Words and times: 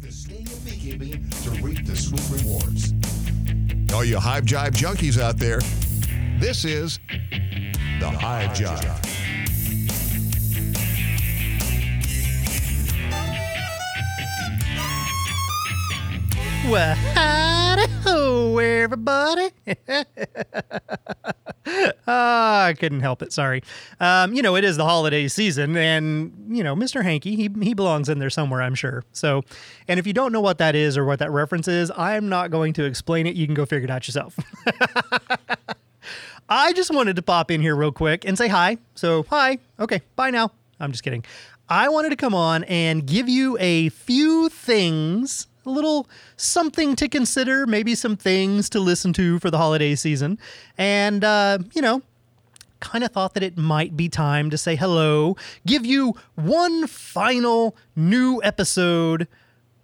The 0.00 0.12
sting 0.12 0.46
of 0.46 0.64
to 1.44 1.50
reap 1.62 1.84
the 1.86 1.96
sweet 1.96 2.22
rewards. 2.30 2.92
All 3.94 4.04
you 4.04 4.18
Hive 4.18 4.44
Jive 4.44 4.72
junkies 4.72 5.20
out 5.20 5.38
there, 5.38 5.60
this 6.38 6.64
is 6.64 6.98
the 8.00 8.08
Hive 8.08 8.50
Jive. 8.50 9.02
Well, 16.70 16.94
howdy-ho, 16.94 18.58
everybody. 18.58 19.50
Ah, 22.08 22.66
I 22.66 22.74
couldn't 22.74 23.00
help 23.00 23.22
it. 23.22 23.32
Sorry. 23.32 23.62
Um, 23.98 24.32
you 24.32 24.40
know, 24.40 24.54
it 24.54 24.62
is 24.62 24.76
the 24.76 24.84
holiday 24.84 25.26
season, 25.26 25.76
and 25.76 26.32
you 26.48 26.62
know, 26.62 26.76
Mr. 26.76 27.02
Hanky, 27.02 27.34
he 27.34 27.50
he 27.60 27.74
belongs 27.74 28.08
in 28.08 28.20
there 28.20 28.30
somewhere, 28.30 28.62
I'm 28.62 28.76
sure. 28.76 29.02
So, 29.12 29.42
and 29.88 29.98
if 29.98 30.06
you 30.06 30.12
don't 30.12 30.32
know 30.32 30.40
what 30.40 30.58
that 30.58 30.76
is 30.76 30.96
or 30.96 31.04
what 31.04 31.18
that 31.18 31.32
reference 31.32 31.66
is, 31.66 31.90
I'm 31.96 32.28
not 32.28 32.52
going 32.52 32.72
to 32.74 32.84
explain 32.84 33.26
it. 33.26 33.34
You 33.34 33.46
can 33.46 33.54
go 33.54 33.66
figure 33.66 33.86
it 33.86 33.90
out 33.90 34.06
yourself. 34.06 34.38
I 36.48 36.72
just 36.74 36.94
wanted 36.94 37.16
to 37.16 37.22
pop 37.22 37.50
in 37.50 37.60
here 37.60 37.74
real 37.74 37.90
quick 37.90 38.24
and 38.24 38.38
say 38.38 38.46
hi. 38.46 38.78
So, 38.94 39.24
hi. 39.28 39.58
Okay, 39.80 40.02
bye 40.14 40.30
now. 40.30 40.52
I'm 40.78 40.92
just 40.92 41.02
kidding. 41.02 41.24
I 41.68 41.88
wanted 41.88 42.10
to 42.10 42.16
come 42.16 42.34
on 42.34 42.62
and 42.64 43.04
give 43.04 43.28
you 43.28 43.56
a 43.58 43.88
few 43.88 44.48
things, 44.48 45.48
a 45.66 45.70
little 45.70 46.08
something 46.36 46.96
to 46.96 47.08
consider, 47.08 47.66
maybe 47.66 47.94
some 47.94 48.16
things 48.16 48.70
to 48.70 48.80
listen 48.80 49.12
to 49.14 49.38
for 49.38 49.50
the 49.50 49.58
holiday 49.58 49.94
season. 49.94 50.38
And, 50.78 51.24
uh, 51.24 51.58
you 51.74 51.82
know, 51.82 52.02
kind 52.80 53.04
of 53.04 53.10
thought 53.10 53.34
that 53.34 53.42
it 53.42 53.56
might 53.56 53.96
be 53.96 54.08
time 54.08 54.50
to 54.50 54.58
say 54.58 54.76
hello, 54.76 55.36
give 55.66 55.84
you 55.84 56.14
one 56.34 56.86
final 56.86 57.76
new 57.94 58.40
episode 58.42 59.28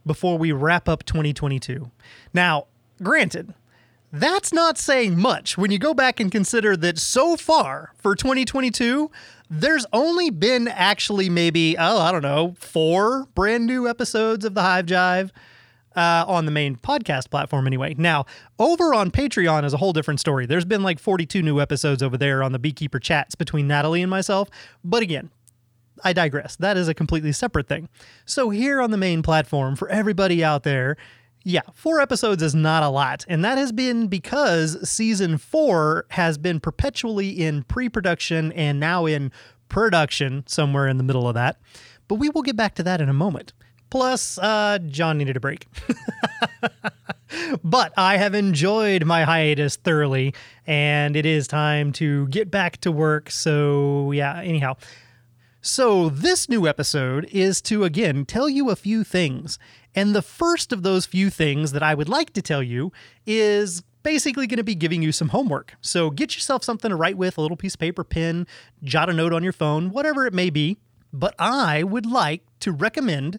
before 0.05 0.39
we 0.39 0.53
wrap 0.53 0.89
up 0.89 1.05
2022. 1.05 1.91
Now, 2.35 2.67
granted, 3.03 3.55
that's 4.13 4.53
not 4.53 4.77
saying 4.77 5.19
much 5.19 5.57
when 5.57 5.71
you 5.71 5.79
go 5.79 5.95
back 5.95 6.21
and 6.21 6.31
consider 6.31 6.77
that 6.77 6.99
so 6.99 7.37
far 7.37 7.93
for 7.99 8.15
2022, 8.15 9.11
there's 9.49 9.87
only 9.93 10.31
been 10.31 10.69
actually 10.69 11.29
maybe, 11.29 11.77
oh, 11.79 11.99
I 11.99 12.13
don't 12.13 12.23
know, 12.23 12.55
four 12.59 13.27
brand 13.35 13.67
new 13.67 13.89
episodes 13.89 14.45
of 14.45 14.55
the 14.55 14.63
Hive 14.63 14.87
Jive 14.87 15.31
uh, 15.97 16.25
on 16.27 16.45
the 16.45 16.51
main 16.51 16.77
podcast 16.77 17.31
platform 17.31 17.67
anyway. 17.67 17.95
Now, 17.99 18.27
over 18.59 18.95
on 18.95 19.11
Patreon 19.11 19.65
is 19.65 19.73
a 19.73 19.77
whole 19.77 19.93
different 19.93 20.21
story. 20.21 20.47
There's 20.47 20.65
been 20.65 20.83
like 20.83 20.99
42 20.99 21.43
new 21.43 21.61
episodes 21.61 22.03
over 22.03 22.17
there 22.17 22.43
on 22.43 22.53
the 22.53 22.59
Beekeeper 22.59 22.99
chats 22.99 23.35
between 23.35 23.67
Natalie 23.67 24.03
and 24.03 24.11
myself. 24.11 24.49
But 24.85 25.03
again, 25.03 25.31
I 26.05 26.13
digress. 26.13 26.57
That 26.57 26.77
is 26.77 26.89
a 26.89 26.95
completely 26.95 27.33
separate 27.33 27.69
thing. 27.69 27.89
So, 28.25 28.51
here 28.51 28.81
on 28.81 28.91
the 28.91 28.97
main 28.97 29.23
platform, 29.23 29.77
for 29.77 29.89
everybody 29.89 30.43
out 30.43 30.63
there, 30.63 30.97
yeah, 31.45 31.63
four 31.75 32.01
episodes 32.01 32.43
is 32.43 32.55
not 32.55 32.83
a 32.83 32.89
lot. 32.89 33.25
And 33.29 33.45
that 33.45 33.59
has 33.59 33.73
been 33.73 34.07
because 34.07 34.89
season 34.89 35.39
four 35.39 36.07
has 36.11 36.39
been 36.39 36.61
perpetually 36.61 37.31
in 37.31 37.65
pre 37.65 37.89
production 37.89 38.53
and 38.53 38.79
now 38.79 39.07
in 39.07 39.33
production, 39.69 40.45
somewhere 40.47 40.87
in 40.87 40.99
the 40.99 41.05
middle 41.05 41.29
of 41.29 41.35
that. 41.35 41.59
But 42.09 42.17
we 42.17 42.29
will 42.29 42.43
get 42.43 42.57
back 42.57 42.75
to 42.77 42.83
that 42.83 43.01
in 43.01 43.09
a 43.09 43.15
moment. 43.15 43.53
Plus, 43.93 44.39
uh, 44.39 44.79
John 44.87 45.19
needed 45.19 45.37
a 45.37 45.41
break. 45.41 45.67
but 47.63 47.93
I 47.99 48.17
have 48.17 48.35
enjoyed 48.35 49.05
my 49.05 49.25
hiatus 49.25 49.77
thoroughly, 49.77 50.33
and 50.67 51.15
it 51.15 51.27
is 51.27 51.47
time 51.47 51.93
to 51.93 52.27
get 52.29 52.51
back 52.51 52.79
to 52.79 52.91
work. 52.91 53.31
So, 53.31 54.11
yeah, 54.13 54.41
anyhow. 54.41 54.77
So, 55.61 56.09
this 56.09 56.49
new 56.49 56.67
episode 56.67 57.27
is 57.31 57.61
to 57.63 57.85
again 57.85 58.25
tell 58.25 58.49
you 58.49 58.71
a 58.71 58.77
few 58.77 59.05
things. 59.05 59.59
And 59.95 60.15
the 60.15 60.23
first 60.23 60.73
of 60.73 60.85
those 60.85 61.05
few 61.05 61.29
things 61.29 61.73
that 61.73 61.83
I 61.83 61.93
would 61.93 62.09
like 62.09 62.33
to 62.33 62.41
tell 62.41 62.63
you 62.63 62.93
is 63.27 63.83
basically 64.03 64.47
going 64.47 64.57
to 64.57 64.65
be 64.65 64.75
giving 64.75 65.03
you 65.03 65.13
some 65.13 65.29
homework. 65.29 65.75
So, 65.83 66.09
get 66.09 66.35
yourself 66.35 66.65
something 66.65 66.89
to 66.89 66.97
write 66.97 67.19
with, 67.19 67.37
a 67.37 67.43
little 67.43 67.59
piece 67.59 67.75
of 67.75 67.81
paper, 67.81 68.05
pen, 68.05 68.47
jot 68.83 69.11
a 69.11 69.13
note 69.13 69.35
on 69.35 69.43
your 69.43 69.53
phone, 69.53 69.91
whatever 69.91 70.25
it 70.27 70.33
may 70.33 70.49
be. 70.49 70.79
But 71.13 71.35
I 71.39 71.83
would 71.83 72.07
like 72.07 72.41
to 72.61 72.73
recommend 72.73 73.39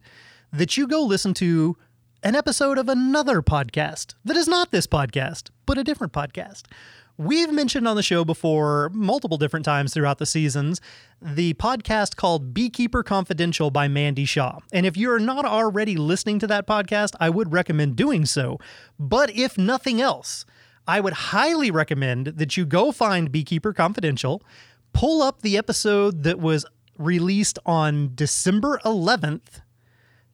that 0.53 0.77
you 0.77 0.87
go 0.87 1.01
listen 1.01 1.33
to 1.33 1.75
an 2.21 2.35
episode 2.35 2.77
of 2.77 2.87
another 2.87 3.41
podcast 3.41 4.13
that 4.23 4.37
is 4.37 4.47
not 4.47 4.69
this 4.69 4.85
podcast, 4.85 5.49
but 5.65 5.79
a 5.79 5.83
different 5.83 6.13
podcast. 6.13 6.65
We've 7.17 7.51
mentioned 7.51 7.87
on 7.87 7.95
the 7.95 8.03
show 8.03 8.23
before, 8.23 8.91
multiple 8.93 9.37
different 9.37 9.65
times 9.65 9.93
throughout 9.93 10.19
the 10.19 10.27
seasons, 10.27 10.79
the 11.19 11.55
podcast 11.55 12.15
called 12.15 12.53
Beekeeper 12.53 13.01
Confidential 13.01 13.71
by 13.71 13.87
Mandy 13.87 14.25
Shaw. 14.25 14.59
And 14.71 14.85
if 14.85 14.95
you're 14.95 15.19
not 15.19 15.43
already 15.43 15.95
listening 15.95 16.37
to 16.39 16.47
that 16.47 16.67
podcast, 16.67 17.15
I 17.19 17.31
would 17.31 17.51
recommend 17.51 17.95
doing 17.95 18.25
so. 18.25 18.59
But 18.99 19.31
if 19.31 19.57
nothing 19.57 20.01
else, 20.01 20.45
I 20.87 20.99
would 20.99 21.13
highly 21.13 21.71
recommend 21.71 22.27
that 22.27 22.57
you 22.57 22.65
go 22.65 22.91
find 22.91 23.31
Beekeeper 23.31 23.73
Confidential, 23.73 24.43
pull 24.93 25.23
up 25.23 25.41
the 25.41 25.57
episode 25.57 26.23
that 26.23 26.39
was 26.39 26.63
released 26.97 27.57
on 27.65 28.11
December 28.13 28.79
11th, 28.85 29.61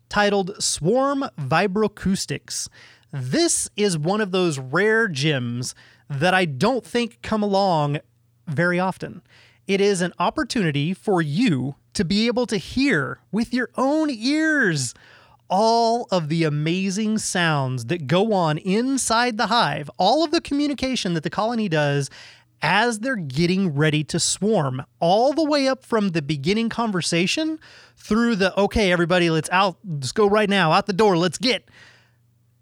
titled 0.09 0.61
Swarm 0.61 1.25
Vibroacoustics. 1.39 2.67
This 3.11 3.69
is 3.75 3.97
one 3.97 4.21
of 4.21 4.31
those 4.31 4.59
rare 4.59 5.07
gems 5.07 5.73
that 6.09 6.33
I 6.33 6.45
don't 6.45 6.85
think 6.85 7.21
come 7.21 7.43
along 7.43 7.99
very 8.47 8.79
often. 8.79 9.21
It 9.67 9.79
is 9.79 10.01
an 10.01 10.13
opportunity 10.19 10.93
for 10.93 11.21
you 11.21 11.75
to 11.93 12.03
be 12.03 12.27
able 12.27 12.47
to 12.47 12.57
hear 12.57 13.19
with 13.31 13.53
your 13.53 13.69
own 13.77 14.09
ears 14.09 14.93
all 15.49 16.07
of 16.11 16.29
the 16.29 16.43
amazing 16.43 17.17
sounds 17.17 17.85
that 17.85 18.07
go 18.07 18.33
on 18.33 18.57
inside 18.59 19.37
the 19.37 19.47
hive, 19.47 19.89
all 19.97 20.23
of 20.23 20.31
the 20.31 20.41
communication 20.41 21.13
that 21.15 21.23
the 21.23 21.29
colony 21.29 21.67
does 21.67 22.09
as 22.61 22.99
they're 22.99 23.15
getting 23.15 23.75
ready 23.75 24.03
to 24.05 24.19
swarm, 24.19 24.83
all 24.99 25.33
the 25.33 25.43
way 25.43 25.67
up 25.67 25.83
from 25.83 26.09
the 26.09 26.21
beginning 26.21 26.69
conversation 26.69 27.59
through 27.95 28.35
the 28.35 28.57
okay, 28.59 28.91
everybody, 28.91 29.29
let's 29.29 29.49
out, 29.51 29.77
let's 29.87 30.11
go 30.11 30.27
right 30.27 30.49
now, 30.49 30.71
out 30.71 30.85
the 30.85 30.93
door, 30.93 31.17
let's 31.17 31.37
get. 31.37 31.69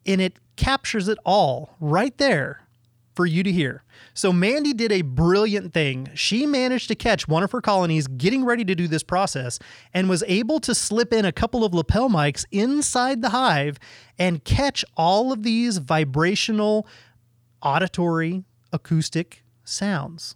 And 0.06 0.22
it 0.22 0.38
captures 0.56 1.08
it 1.08 1.18
all 1.26 1.76
right 1.80 2.18
there 2.18 2.68
for 3.16 3.26
you 3.26 3.42
to 3.42 3.52
hear. 3.52 3.84
So 4.14 4.32
Mandy 4.32 4.74
did 4.74 4.92
a 4.92 5.02
brilliant 5.02 5.74
thing. 5.74 6.10
She 6.14 6.46
managed 6.46 6.88
to 6.90 6.96
catch 6.96 7.28
one 7.28 7.42
of 7.44 7.52
her 7.52 7.62
colonies 7.62 8.08
getting 8.08 8.46
ready 8.46 8.64
to 8.66 8.76
do 8.76 8.88
this 8.88 9.02
process 9.02 9.58
and 9.94 10.08
was 10.08 10.24
able 10.28 10.60
to 10.60 10.76
slip 10.76 11.12
in 11.12 11.26
a 11.26 11.32
couple 11.32 11.66
of 11.66 11.74
lapel 11.74 12.10
mics 12.10 12.46
inside 12.52 13.24
the 13.24 13.30
hive 13.30 13.80
and 14.20 14.44
catch 14.44 14.86
all 14.96 15.32
of 15.32 15.42
these 15.42 15.80
vibrational, 15.80 16.88
auditory, 17.62 18.44
acoustic 18.72 19.44
sounds 19.68 20.36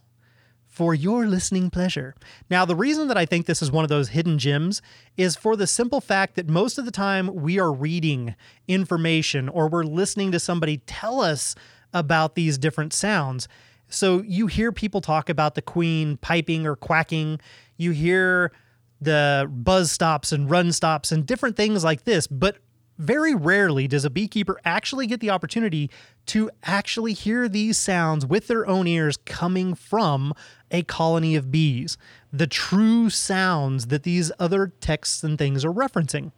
for 0.72 0.96
your 0.96 1.28
listening 1.28 1.70
pleasure. 1.70 2.16
Now, 2.50 2.64
the 2.64 2.78
reason 2.78 3.10
that 3.10 3.18
I 3.18 3.26
think 3.26 3.46
this 3.46 3.62
is 3.62 3.72
one 3.72 3.84
of 3.84 3.90
those 3.90 4.10
hidden 4.10 4.40
gems 4.40 4.82
is 5.18 5.36
for 5.36 5.58
the 5.58 5.68
simple 5.68 6.00
fact 6.00 6.36
that 6.36 6.48
most 6.48 6.78
of 6.78 6.86
the 6.86 6.92
time 6.92 7.36
we 7.36 7.60
are 7.60 7.74
reading 7.74 8.36
information 8.70 9.50
or 9.50 9.68
we're 9.68 9.84
listening 9.84 10.32
to 10.32 10.40
somebody 10.40 10.78
tell 10.88 11.20
us 11.20 11.56
about 11.94 12.36
these 12.36 12.58
different 12.58 12.94
sounds. 12.94 13.50
So 13.90 14.22
you 14.22 14.48
hear 14.48 14.72
people 14.72 15.02
talk 15.02 15.30
about 15.30 15.56
the 15.56 15.62
queen 15.62 16.16
piping 16.18 16.66
or 16.66 16.78
quacking, 16.78 17.42
you 17.76 17.92
hear 17.92 18.54
the 19.02 19.50
buzz 19.52 19.92
stops 19.92 20.32
and 20.32 20.50
run 20.50 20.72
stops 20.72 21.12
and 21.12 21.26
different 21.26 21.58
things 21.58 21.84
like 21.84 22.06
this, 22.06 22.28
but 22.28 22.58
very 23.02 23.34
rarely 23.34 23.88
does 23.88 24.06
a 24.06 24.10
beekeeper 24.10 24.60
actually 24.64 25.08
get 25.08 25.20
the 25.20 25.30
opportunity 25.30 25.90
to 26.28 26.50
actually 26.64 27.14
hear 27.14 27.50
these 27.50 27.78
sounds 27.78 28.26
with 28.26 28.48
their 28.48 28.68
own 28.68 28.88
ears 28.88 29.18
coming 29.18 29.74
from 29.74 30.34
a 30.70 30.84
colony 30.84 31.36
of 31.36 31.52
bees, 31.52 31.98
the 32.32 32.48
true 32.48 33.10
sounds 33.10 33.88
that 33.88 34.04
these 34.04 34.32
other 34.40 34.72
texts 34.80 35.24
and 35.24 35.38
things 35.38 35.66
are 35.66 35.74
referencing. 35.74 36.32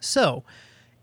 So, 0.00 0.44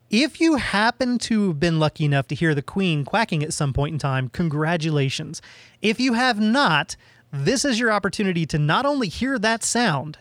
if 0.09 0.39
you 0.39 0.55
happen 0.55 1.17
to 1.19 1.49
have 1.49 1.59
been 1.59 1.79
lucky 1.79 2.05
enough 2.05 2.27
to 2.27 2.35
hear 2.35 2.55
the 2.55 2.61
queen 2.61 3.03
quacking 3.03 3.43
at 3.43 3.53
some 3.53 3.73
point 3.73 3.93
in 3.93 3.99
time, 3.99 4.29
congratulations. 4.29 5.41
If 5.81 5.99
you 5.99 6.13
have 6.13 6.39
not, 6.39 6.95
this 7.31 7.65
is 7.65 7.79
your 7.79 7.91
opportunity 7.91 8.45
to 8.45 8.57
not 8.57 8.85
only 8.85 9.09
hear 9.09 9.37
that 9.37 9.63
sound, 9.63 10.17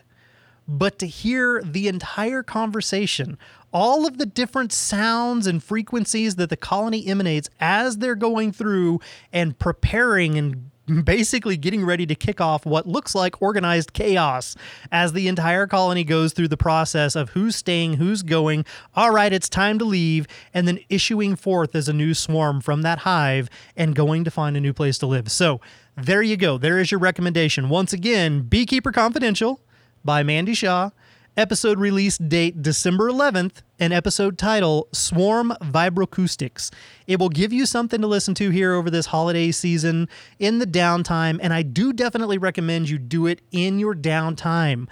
but 0.67 0.99
to 0.99 1.07
hear 1.07 1.63
the 1.63 1.87
entire 1.87 2.43
conversation, 2.43 3.39
all 3.77 4.07
of 4.07 4.17
the 4.17 4.25
different 4.25 4.73
sounds 4.73 5.47
and 5.47 5.63
frequencies 5.63 6.37
that 6.37 6.49
the 6.49 6.57
colony 6.57 7.07
emanates 7.07 7.51
as 7.61 7.99
they're 7.99 8.15
going 8.15 8.51
through 8.51 8.99
and 9.35 9.59
preparing 9.59 10.39
and 10.39 10.71
basically 11.05 11.59
getting 11.59 11.85
ready 11.85 12.07
to 12.07 12.15
kick 12.15 12.41
off 12.41 12.65
what 12.65 12.87
looks 12.87 13.15
like 13.15 13.43
organized 13.43 13.93
chaos 13.93 14.57
as 14.91 15.13
the 15.13 15.29
entire 15.29 15.67
colony 15.67 16.05
goes 16.05 16.33
through 16.33 16.49
the 16.49 16.57
process 16.57 17.15
of 17.15 17.29
who's 17.31 17.55
staying, 17.55 17.93
who's 17.95 18.23
going. 18.23 18.65
All 18.95 19.11
right, 19.11 19.31
it's 19.31 19.51
time 19.51 19.79
to 19.79 19.85
leave, 19.85 20.27
and 20.55 20.67
then 20.67 20.79
issuing 20.89 21.37
forth 21.37 21.75
as 21.75 21.87
a 21.87 21.93
new 21.93 22.15
swarm 22.15 22.63
from 22.63 22.81
that 22.81 23.01
hive 23.01 23.51
and 23.77 23.95
going 23.95 24.25
to 24.25 24.31
find 24.31 24.57
a 24.57 24.61
new 24.61 24.73
place 24.73 24.97
to 24.99 25.07
live. 25.07 25.31
So, 25.31 25.61
there 25.99 26.23
you 26.23 26.39
go. 26.39 26.57
There 26.57 26.79
is 26.79 26.91
your 26.91 27.01
recommendation. 27.01 27.69
Once 27.69 27.93
again, 27.93 28.41
Beekeeper 28.41 28.93
Confidential 28.93 29.61
by 30.03 30.23
Mandy 30.23 30.55
Shaw. 30.55 30.93
Episode 31.37 31.79
release 31.79 32.17
date 32.17 32.63
December 32.63 33.11
11th, 33.11 33.63
and 33.79 33.93
episode 33.93 34.39
title 34.39 34.89
Swarm 34.93 35.53
Vibroacoustics. 35.61 36.73
It 37.07 37.19
will 37.19 37.29
give 37.29 37.53
you 37.53 37.67
something 37.67 38.01
to 38.01 38.07
listen 38.07 38.35
to 38.35 38.51
here 38.51 38.73
over 38.73 38.89
this 38.89 39.07
holiday 39.07 39.51
season 39.53 40.09
in 40.39 40.59
the 40.59 40.67
downtime, 40.67 41.39
and 41.43 41.53
I 41.53 41.63
do 41.63 41.93
definitely 41.93 42.39
recommend 42.39 42.89
you 42.89 42.99
do 42.99 43.27
it 43.27 43.43
in 43.53 43.79
your 43.79 43.95
downtime 43.95 44.89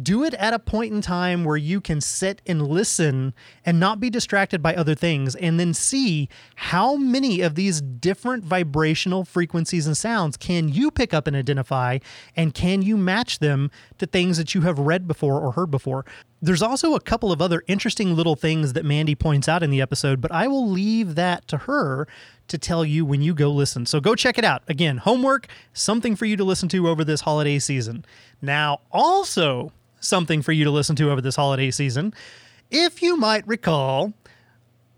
do 0.00 0.24
it 0.24 0.34
at 0.34 0.52
a 0.52 0.58
point 0.58 0.92
in 0.92 1.00
time 1.00 1.44
where 1.44 1.56
you 1.56 1.80
can 1.80 2.00
sit 2.00 2.42
and 2.46 2.66
listen 2.66 3.32
and 3.64 3.78
not 3.78 4.00
be 4.00 4.10
distracted 4.10 4.62
by 4.62 4.74
other 4.74 4.94
things 4.94 5.36
and 5.36 5.58
then 5.60 5.72
see 5.72 6.28
how 6.56 6.96
many 6.96 7.40
of 7.40 7.54
these 7.54 7.80
different 7.80 8.44
vibrational 8.44 9.24
frequencies 9.24 9.86
and 9.86 9.96
sounds 9.96 10.36
can 10.36 10.68
you 10.68 10.90
pick 10.90 11.14
up 11.14 11.26
and 11.26 11.36
identify 11.36 11.98
and 12.36 12.54
can 12.54 12.82
you 12.82 12.96
match 12.96 13.38
them 13.38 13.70
to 13.98 14.06
things 14.06 14.36
that 14.36 14.54
you 14.54 14.62
have 14.62 14.78
read 14.78 15.06
before 15.06 15.40
or 15.40 15.52
heard 15.52 15.70
before 15.70 16.04
there's 16.42 16.62
also 16.62 16.94
a 16.94 17.00
couple 17.00 17.32
of 17.32 17.40
other 17.40 17.62
interesting 17.68 18.14
little 18.14 18.36
things 18.36 18.74
that 18.74 18.84
Mandy 18.84 19.14
points 19.14 19.48
out 19.48 19.62
in 19.62 19.70
the 19.70 19.80
episode 19.80 20.20
but 20.20 20.32
I 20.32 20.48
will 20.48 20.68
leave 20.68 21.14
that 21.14 21.46
to 21.48 21.58
her 21.58 22.08
to 22.48 22.58
tell 22.58 22.84
you 22.84 23.04
when 23.04 23.22
you 23.22 23.34
go 23.34 23.50
listen. 23.50 23.86
So 23.86 24.00
go 24.00 24.14
check 24.14 24.38
it 24.38 24.44
out. 24.44 24.62
Again, 24.68 24.98
homework, 24.98 25.46
something 25.72 26.14
for 26.14 26.26
you 26.26 26.36
to 26.36 26.44
listen 26.44 26.68
to 26.70 26.88
over 26.88 27.04
this 27.04 27.22
holiday 27.22 27.58
season. 27.58 28.04
Now, 28.42 28.80
also, 28.92 29.72
something 30.04 30.42
for 30.42 30.52
you 30.52 30.64
to 30.64 30.70
listen 30.70 30.96
to 30.96 31.10
over 31.10 31.20
this 31.20 31.36
holiday 31.36 31.70
season. 31.70 32.14
If 32.70 33.02
you 33.02 33.16
might 33.16 33.46
recall, 33.46 34.12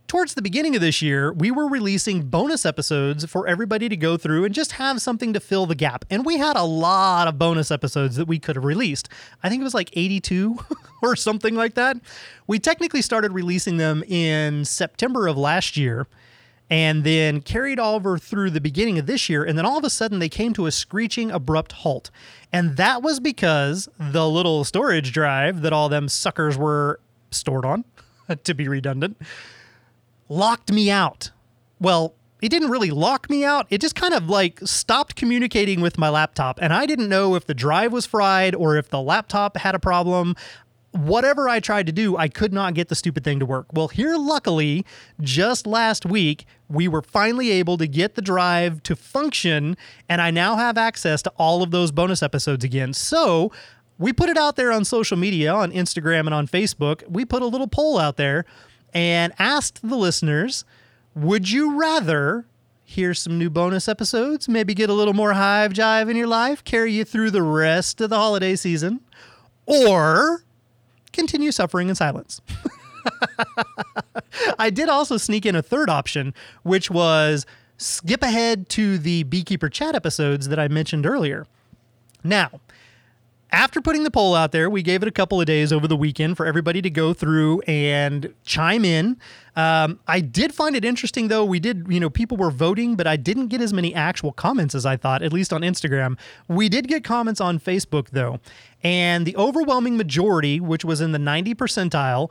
towards 0.08 0.34
the 0.34 0.42
beginning 0.42 0.74
of 0.74 0.80
this 0.80 1.02
year, 1.02 1.32
we 1.32 1.50
were 1.50 1.68
releasing 1.68 2.22
bonus 2.22 2.64
episodes 2.64 3.24
for 3.26 3.46
everybody 3.46 3.88
to 3.88 3.96
go 3.96 4.16
through 4.16 4.44
and 4.44 4.54
just 4.54 4.72
have 4.72 5.02
something 5.02 5.32
to 5.32 5.40
fill 5.40 5.66
the 5.66 5.74
gap. 5.74 6.04
And 6.10 6.24
we 6.24 6.38
had 6.38 6.56
a 6.56 6.62
lot 6.62 7.28
of 7.28 7.38
bonus 7.38 7.70
episodes 7.70 8.16
that 8.16 8.28
we 8.28 8.38
could 8.38 8.56
have 8.56 8.64
released. 8.64 9.08
I 9.42 9.48
think 9.48 9.60
it 9.60 9.64
was 9.64 9.74
like 9.74 9.90
82 9.94 10.58
or 11.02 11.16
something 11.16 11.54
like 11.54 11.74
that. 11.74 11.96
We 12.46 12.58
technically 12.58 13.02
started 13.02 13.32
releasing 13.32 13.76
them 13.76 14.02
in 14.04 14.64
September 14.64 15.26
of 15.26 15.36
last 15.36 15.76
year 15.76 16.06
and 16.68 17.04
then 17.04 17.40
carried 17.40 17.78
over 17.78 18.18
through 18.18 18.50
the 18.50 18.60
beginning 18.60 18.98
of 18.98 19.06
this 19.06 19.28
year. 19.28 19.44
And 19.44 19.56
then 19.56 19.64
all 19.64 19.78
of 19.78 19.84
a 19.84 19.90
sudden, 19.90 20.18
they 20.18 20.28
came 20.28 20.52
to 20.54 20.66
a 20.66 20.72
screeching, 20.72 21.30
abrupt 21.30 21.72
halt. 21.72 22.10
And 22.52 22.76
that 22.76 23.02
was 23.02 23.20
because 23.20 23.88
the 23.98 24.28
little 24.28 24.64
storage 24.64 25.12
drive 25.12 25.62
that 25.62 25.72
all 25.72 25.88
them 25.88 26.08
suckers 26.08 26.56
were 26.56 27.00
stored 27.30 27.64
on, 27.64 27.84
to 28.44 28.54
be 28.54 28.68
redundant, 28.68 29.16
locked 30.28 30.72
me 30.72 30.90
out. 30.90 31.30
Well, 31.80 32.14
it 32.42 32.50
didn't 32.50 32.70
really 32.70 32.90
lock 32.90 33.30
me 33.30 33.44
out. 33.44 33.66
It 33.70 33.80
just 33.80 33.94
kind 33.94 34.12
of 34.12 34.28
like 34.28 34.60
stopped 34.60 35.16
communicating 35.16 35.80
with 35.80 35.98
my 35.98 36.08
laptop. 36.08 36.58
And 36.60 36.72
I 36.72 36.84
didn't 36.84 37.08
know 37.08 37.34
if 37.34 37.46
the 37.46 37.54
drive 37.54 37.92
was 37.92 38.06
fried 38.06 38.54
or 38.54 38.76
if 38.76 38.90
the 38.90 39.00
laptop 39.00 39.56
had 39.56 39.74
a 39.74 39.78
problem 39.78 40.36
whatever 40.98 41.48
I 41.48 41.60
tried 41.60 41.86
to 41.86 41.92
do, 41.92 42.16
I 42.16 42.28
could 42.28 42.52
not 42.52 42.74
get 42.74 42.88
the 42.88 42.94
stupid 42.94 43.24
thing 43.24 43.38
to 43.40 43.46
work. 43.46 43.66
Well, 43.72 43.88
here, 43.88 44.16
luckily, 44.16 44.84
just 45.20 45.66
last 45.66 46.06
week, 46.06 46.46
we 46.68 46.88
were 46.88 47.02
finally 47.02 47.50
able 47.50 47.76
to 47.78 47.86
get 47.86 48.14
the 48.14 48.22
drive 48.22 48.82
to 48.84 48.96
function, 48.96 49.76
and 50.08 50.20
I 50.20 50.30
now 50.30 50.56
have 50.56 50.78
access 50.78 51.22
to 51.22 51.32
all 51.38 51.62
of 51.62 51.70
those 51.70 51.92
bonus 51.92 52.22
episodes 52.22 52.64
again. 52.64 52.92
So, 52.92 53.52
we 53.98 54.12
put 54.12 54.28
it 54.28 54.36
out 54.36 54.56
there 54.56 54.72
on 54.72 54.84
social 54.84 55.16
media, 55.16 55.52
on 55.52 55.72
Instagram 55.72 56.20
and 56.20 56.34
on 56.34 56.46
Facebook. 56.46 57.08
We 57.08 57.24
put 57.24 57.42
a 57.42 57.46
little 57.46 57.68
poll 57.68 57.98
out 57.98 58.16
there 58.16 58.44
and 58.92 59.32
asked 59.38 59.86
the 59.86 59.96
listeners 59.96 60.64
Would 61.14 61.50
you 61.50 61.78
rather 61.78 62.46
hear 62.84 63.14
some 63.14 63.38
new 63.38 63.50
bonus 63.50 63.88
episodes, 63.88 64.48
maybe 64.48 64.72
get 64.72 64.88
a 64.88 64.92
little 64.92 65.14
more 65.14 65.32
hive 65.32 65.72
jive 65.72 66.08
in 66.08 66.16
your 66.16 66.28
life, 66.28 66.62
carry 66.62 66.92
you 66.92 67.04
through 67.04 67.30
the 67.30 67.42
rest 67.42 68.00
of 68.00 68.10
the 68.10 68.16
holiday 68.16 68.54
season? 68.54 69.00
Or 69.66 70.44
continue 71.16 71.50
suffering 71.50 71.88
in 71.88 71.96
silence. 71.96 72.40
I 74.58 74.70
did 74.70 74.88
also 74.88 75.16
sneak 75.16 75.46
in 75.46 75.56
a 75.56 75.62
third 75.62 75.90
option, 75.90 76.34
which 76.62 76.90
was 76.90 77.46
skip 77.78 78.22
ahead 78.22 78.68
to 78.70 78.98
the 78.98 79.24
beekeeper 79.24 79.68
chat 79.68 79.94
episodes 79.94 80.48
that 80.48 80.58
I 80.58 80.68
mentioned 80.68 81.06
earlier. 81.06 81.46
Now, 82.22 82.60
after 83.52 83.80
putting 83.80 84.02
the 84.02 84.10
poll 84.10 84.34
out 84.34 84.52
there, 84.52 84.68
we 84.68 84.82
gave 84.82 85.02
it 85.02 85.08
a 85.08 85.12
couple 85.12 85.40
of 85.40 85.46
days 85.46 85.72
over 85.72 85.86
the 85.86 85.96
weekend 85.96 86.36
for 86.36 86.46
everybody 86.46 86.82
to 86.82 86.90
go 86.90 87.14
through 87.14 87.60
and 87.62 88.32
chime 88.44 88.84
in. 88.84 89.16
Um, 89.54 90.00
I 90.06 90.20
did 90.20 90.52
find 90.52 90.76
it 90.76 90.84
interesting, 90.84 91.28
though. 91.28 91.44
We 91.44 91.60
did, 91.60 91.86
you 91.88 92.00
know, 92.00 92.10
people 92.10 92.36
were 92.36 92.50
voting, 92.50 92.96
but 92.96 93.06
I 93.06 93.16
didn't 93.16 93.48
get 93.48 93.60
as 93.60 93.72
many 93.72 93.94
actual 93.94 94.32
comments 94.32 94.74
as 94.74 94.84
I 94.84 94.96
thought, 94.96 95.22
at 95.22 95.32
least 95.32 95.52
on 95.52 95.62
Instagram. 95.62 96.18
We 96.48 96.68
did 96.68 96.88
get 96.88 97.04
comments 97.04 97.40
on 97.40 97.58
Facebook, 97.58 98.10
though. 98.10 98.40
And 98.82 99.26
the 99.26 99.36
overwhelming 99.36 99.96
majority, 99.96 100.60
which 100.60 100.84
was 100.84 101.00
in 101.00 101.12
the 101.12 101.18
90 101.18 101.54
percentile, 101.54 102.30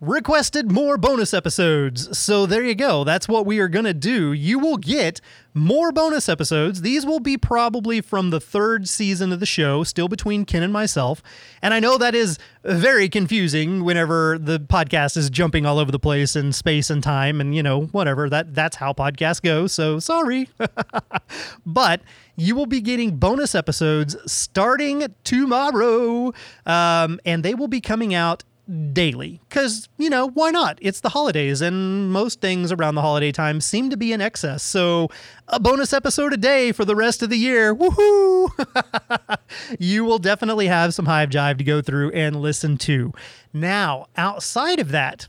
requested 0.00 0.70
more 0.70 0.96
bonus 0.96 1.34
episodes. 1.34 2.16
So 2.16 2.46
there 2.46 2.62
you 2.62 2.74
go. 2.74 3.02
That's 3.02 3.26
what 3.26 3.44
we 3.44 3.58
are 3.58 3.68
going 3.68 3.84
to 3.84 3.94
do. 3.94 4.32
You 4.32 4.58
will 4.58 4.76
get 4.76 5.20
more 5.54 5.90
bonus 5.90 6.28
episodes. 6.28 6.82
These 6.82 7.04
will 7.04 7.18
be 7.18 7.36
probably 7.36 8.00
from 8.00 8.30
the 8.30 8.38
third 8.38 8.88
season 8.88 9.32
of 9.32 9.40
the 9.40 9.46
show, 9.46 9.82
still 9.82 10.06
between 10.06 10.44
Ken 10.44 10.62
and 10.62 10.72
myself. 10.72 11.20
And 11.60 11.74
I 11.74 11.80
know 11.80 11.98
that 11.98 12.14
is 12.14 12.38
very 12.62 13.08
confusing 13.08 13.82
whenever 13.82 14.38
the 14.38 14.60
podcast 14.60 15.16
is 15.16 15.30
jumping 15.30 15.66
all 15.66 15.80
over 15.80 15.90
the 15.90 15.98
place 15.98 16.36
in 16.36 16.52
space 16.52 16.90
and 16.90 17.02
time 17.02 17.40
and, 17.40 17.54
you 17.56 17.62
know, 17.62 17.86
whatever. 17.86 18.28
That 18.28 18.54
that's 18.54 18.76
how 18.76 18.92
podcasts 18.92 19.42
go. 19.42 19.66
So 19.66 19.98
sorry. 19.98 20.48
but 21.66 22.02
you 22.36 22.54
will 22.54 22.66
be 22.66 22.80
getting 22.80 23.16
bonus 23.16 23.56
episodes 23.56 24.16
starting 24.30 25.06
tomorrow. 25.24 26.32
Um, 26.66 27.18
and 27.24 27.42
they 27.42 27.54
will 27.54 27.66
be 27.66 27.80
coming 27.80 28.14
out 28.14 28.44
daily. 28.92 29.40
Because 29.48 29.88
you 29.96 30.10
know 30.10 30.28
why 30.28 30.50
not? 30.50 30.78
It's 30.80 31.00
the 31.00 31.08
holidays 31.10 31.60
and 31.60 32.12
most 32.12 32.40
things 32.40 32.70
around 32.70 32.94
the 32.94 33.00
holiday 33.00 33.32
time 33.32 33.60
seem 33.60 33.90
to 33.90 33.96
be 33.96 34.12
in 34.12 34.20
excess. 34.20 34.62
So 34.62 35.08
a 35.48 35.58
bonus 35.58 35.92
episode 35.92 36.32
a 36.32 36.36
day 36.36 36.72
for 36.72 36.84
the 36.84 36.96
rest 36.96 37.22
of 37.22 37.30
the 37.30 37.38
year. 37.38 37.74
Woohoo! 37.74 38.50
You 39.78 40.04
will 40.04 40.18
definitely 40.18 40.66
have 40.66 40.94
some 40.94 41.06
hive 41.06 41.30
jive 41.30 41.58
to 41.58 41.64
go 41.64 41.80
through 41.80 42.10
and 42.12 42.36
listen 42.36 42.76
to. 42.78 43.12
Now 43.52 44.06
outside 44.16 44.78
of 44.78 44.90
that 44.90 45.28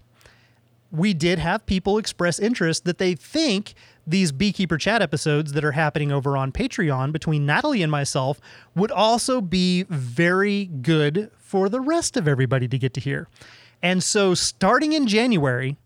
we 0.92 1.14
did 1.14 1.40
have 1.40 1.66
people 1.66 1.98
express 1.98 2.40
interest 2.40 2.86
that 2.86 2.98
they 2.98 3.16
think 3.16 3.74
these 4.10 4.32
beekeeper 4.32 4.78
chat 4.78 5.02
episodes 5.02 5.54
that 5.54 5.64
are 5.64 5.74
happening 5.74 6.12
over 6.12 6.36
on 6.36 6.52
Patreon 6.52 7.12
between 7.12 7.46
Natalie 7.46 7.84
and 7.84 7.92
myself 7.92 8.40
would 8.76 8.92
also 8.92 9.42
be 9.42 9.84
very 9.90 10.66
good 10.66 11.32
for 11.38 11.70
the 11.70 11.82
rest 11.82 12.18
of 12.18 12.28
everybody 12.28 12.68
to 12.68 12.78
get 12.78 12.94
to 12.96 13.02
hear. 13.02 13.28
And 13.82 14.04
so, 14.04 14.34
starting 14.34 14.94
in 14.94 15.08
January, 15.08 15.78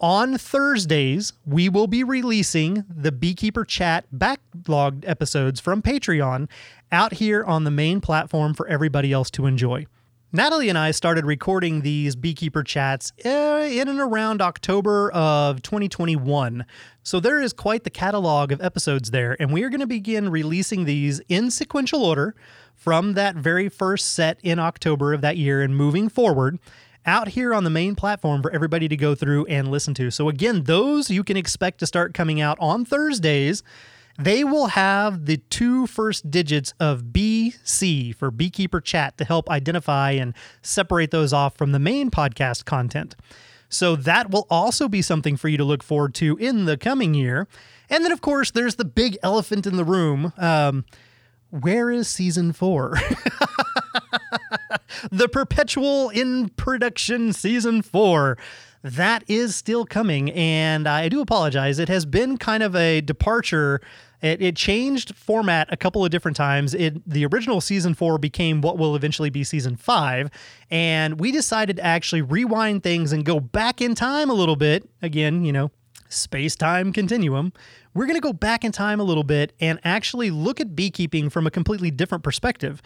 on 0.00 0.36
Thursdays, 0.36 1.32
we 1.46 1.68
will 1.68 1.86
be 1.86 2.04
releasing 2.04 2.84
the 2.88 3.12
Beekeeper 3.12 3.64
Chat 3.64 4.04
backlogged 4.14 5.08
episodes 5.08 5.58
from 5.60 5.80
Patreon 5.80 6.48
out 6.92 7.14
here 7.14 7.42
on 7.44 7.64
the 7.64 7.70
main 7.70 8.00
platform 8.00 8.52
for 8.52 8.66
everybody 8.68 9.12
else 9.12 9.30
to 9.30 9.46
enjoy. 9.46 9.86
Natalie 10.32 10.68
and 10.68 10.76
I 10.76 10.90
started 10.90 11.24
recording 11.24 11.82
these 11.82 12.16
beekeeper 12.16 12.64
chats 12.64 13.12
eh, 13.24 13.80
in 13.80 13.86
and 13.86 14.00
around 14.00 14.42
October 14.42 15.10
of 15.12 15.62
2021. 15.62 16.66
So 17.04 17.20
there 17.20 17.40
is 17.40 17.52
quite 17.52 17.84
the 17.84 17.90
catalog 17.90 18.50
of 18.50 18.60
episodes 18.60 19.12
there, 19.12 19.36
and 19.38 19.52
we 19.52 19.62
are 19.62 19.70
going 19.70 19.80
to 19.80 19.86
begin 19.86 20.28
releasing 20.28 20.84
these 20.84 21.20
in 21.28 21.52
sequential 21.52 22.04
order 22.04 22.34
from 22.74 23.12
that 23.12 23.36
very 23.36 23.68
first 23.68 24.14
set 24.14 24.40
in 24.42 24.58
October 24.58 25.12
of 25.12 25.20
that 25.20 25.36
year 25.36 25.62
and 25.62 25.76
moving 25.76 26.08
forward 26.08 26.58
out 27.06 27.28
here 27.28 27.54
on 27.54 27.62
the 27.62 27.70
main 27.70 27.94
platform 27.94 28.42
for 28.42 28.50
everybody 28.50 28.88
to 28.88 28.96
go 28.96 29.14
through 29.14 29.46
and 29.46 29.70
listen 29.70 29.94
to. 29.94 30.10
So 30.10 30.28
again, 30.28 30.64
those 30.64 31.08
you 31.08 31.22
can 31.22 31.36
expect 31.36 31.78
to 31.78 31.86
start 31.86 32.14
coming 32.14 32.40
out 32.40 32.58
on 32.60 32.84
Thursdays 32.84 33.62
they 34.18 34.44
will 34.44 34.68
have 34.68 35.26
the 35.26 35.38
two 35.50 35.86
first 35.86 36.30
digits 36.30 36.72
of 36.80 37.04
BC 37.04 38.14
for 38.14 38.30
Beekeeper 38.30 38.80
Chat 38.80 39.18
to 39.18 39.24
help 39.24 39.50
identify 39.50 40.12
and 40.12 40.34
separate 40.62 41.10
those 41.10 41.32
off 41.32 41.56
from 41.56 41.72
the 41.72 41.78
main 41.78 42.10
podcast 42.10 42.64
content. 42.64 43.14
So 43.68 43.96
that 43.96 44.30
will 44.30 44.46
also 44.48 44.88
be 44.88 45.02
something 45.02 45.36
for 45.36 45.48
you 45.48 45.58
to 45.58 45.64
look 45.64 45.82
forward 45.82 46.14
to 46.16 46.36
in 46.36 46.66
the 46.66 46.76
coming 46.76 47.14
year. 47.14 47.48
And 47.90 48.04
then, 48.04 48.12
of 48.12 48.20
course, 48.20 48.50
there's 48.50 48.76
the 48.76 48.84
big 48.84 49.18
elephant 49.22 49.66
in 49.66 49.76
the 49.76 49.84
room. 49.84 50.32
Um, 50.38 50.84
where 51.50 51.90
is 51.90 52.08
season 52.08 52.52
four? 52.52 52.94
the 55.10 55.28
perpetual 55.28 56.10
in 56.10 56.48
production 56.50 57.32
season 57.32 57.82
four 57.82 58.38
that 58.82 59.24
is 59.28 59.56
still 59.56 59.84
coming. 59.84 60.30
And 60.32 60.86
I 60.86 61.08
do 61.08 61.20
apologize. 61.20 61.78
It 61.78 61.88
has 61.88 62.06
been 62.06 62.36
kind 62.36 62.62
of 62.62 62.76
a 62.76 63.00
departure 63.00 63.80
it, 64.22 64.40
it 64.40 64.56
changed 64.56 65.14
format 65.14 65.68
a 65.70 65.76
couple 65.76 66.04
of 66.04 66.10
different 66.10 66.36
times. 66.36 66.74
It 66.74 67.08
the 67.08 67.26
original 67.26 67.60
season 67.60 67.94
four 67.94 68.18
became 68.18 68.60
what 68.60 68.78
will 68.78 68.96
eventually 68.96 69.30
be 69.30 69.44
season 69.44 69.76
five, 69.76 70.30
and 70.70 71.20
we 71.20 71.32
decided 71.32 71.76
to 71.76 71.84
actually 71.84 72.22
rewind 72.22 72.82
things 72.82 73.12
and 73.12 73.24
go 73.24 73.40
back 73.40 73.80
in 73.80 73.94
time 73.94 74.30
a 74.30 74.34
little 74.34 74.56
bit. 74.56 74.88
Again, 75.02 75.44
you 75.44 75.52
know, 75.52 75.70
space 76.08 76.56
time 76.56 76.92
continuum. 76.92 77.52
We're 77.94 78.06
going 78.06 78.16
to 78.16 78.22
go 78.22 78.32
back 78.32 78.64
in 78.64 78.72
time 78.72 79.00
a 79.00 79.04
little 79.04 79.24
bit 79.24 79.52
and 79.60 79.80
actually 79.84 80.30
look 80.30 80.60
at 80.60 80.76
beekeeping 80.76 81.30
from 81.30 81.46
a 81.46 81.50
completely 81.50 81.90
different 81.90 82.24
perspective. 82.24 82.82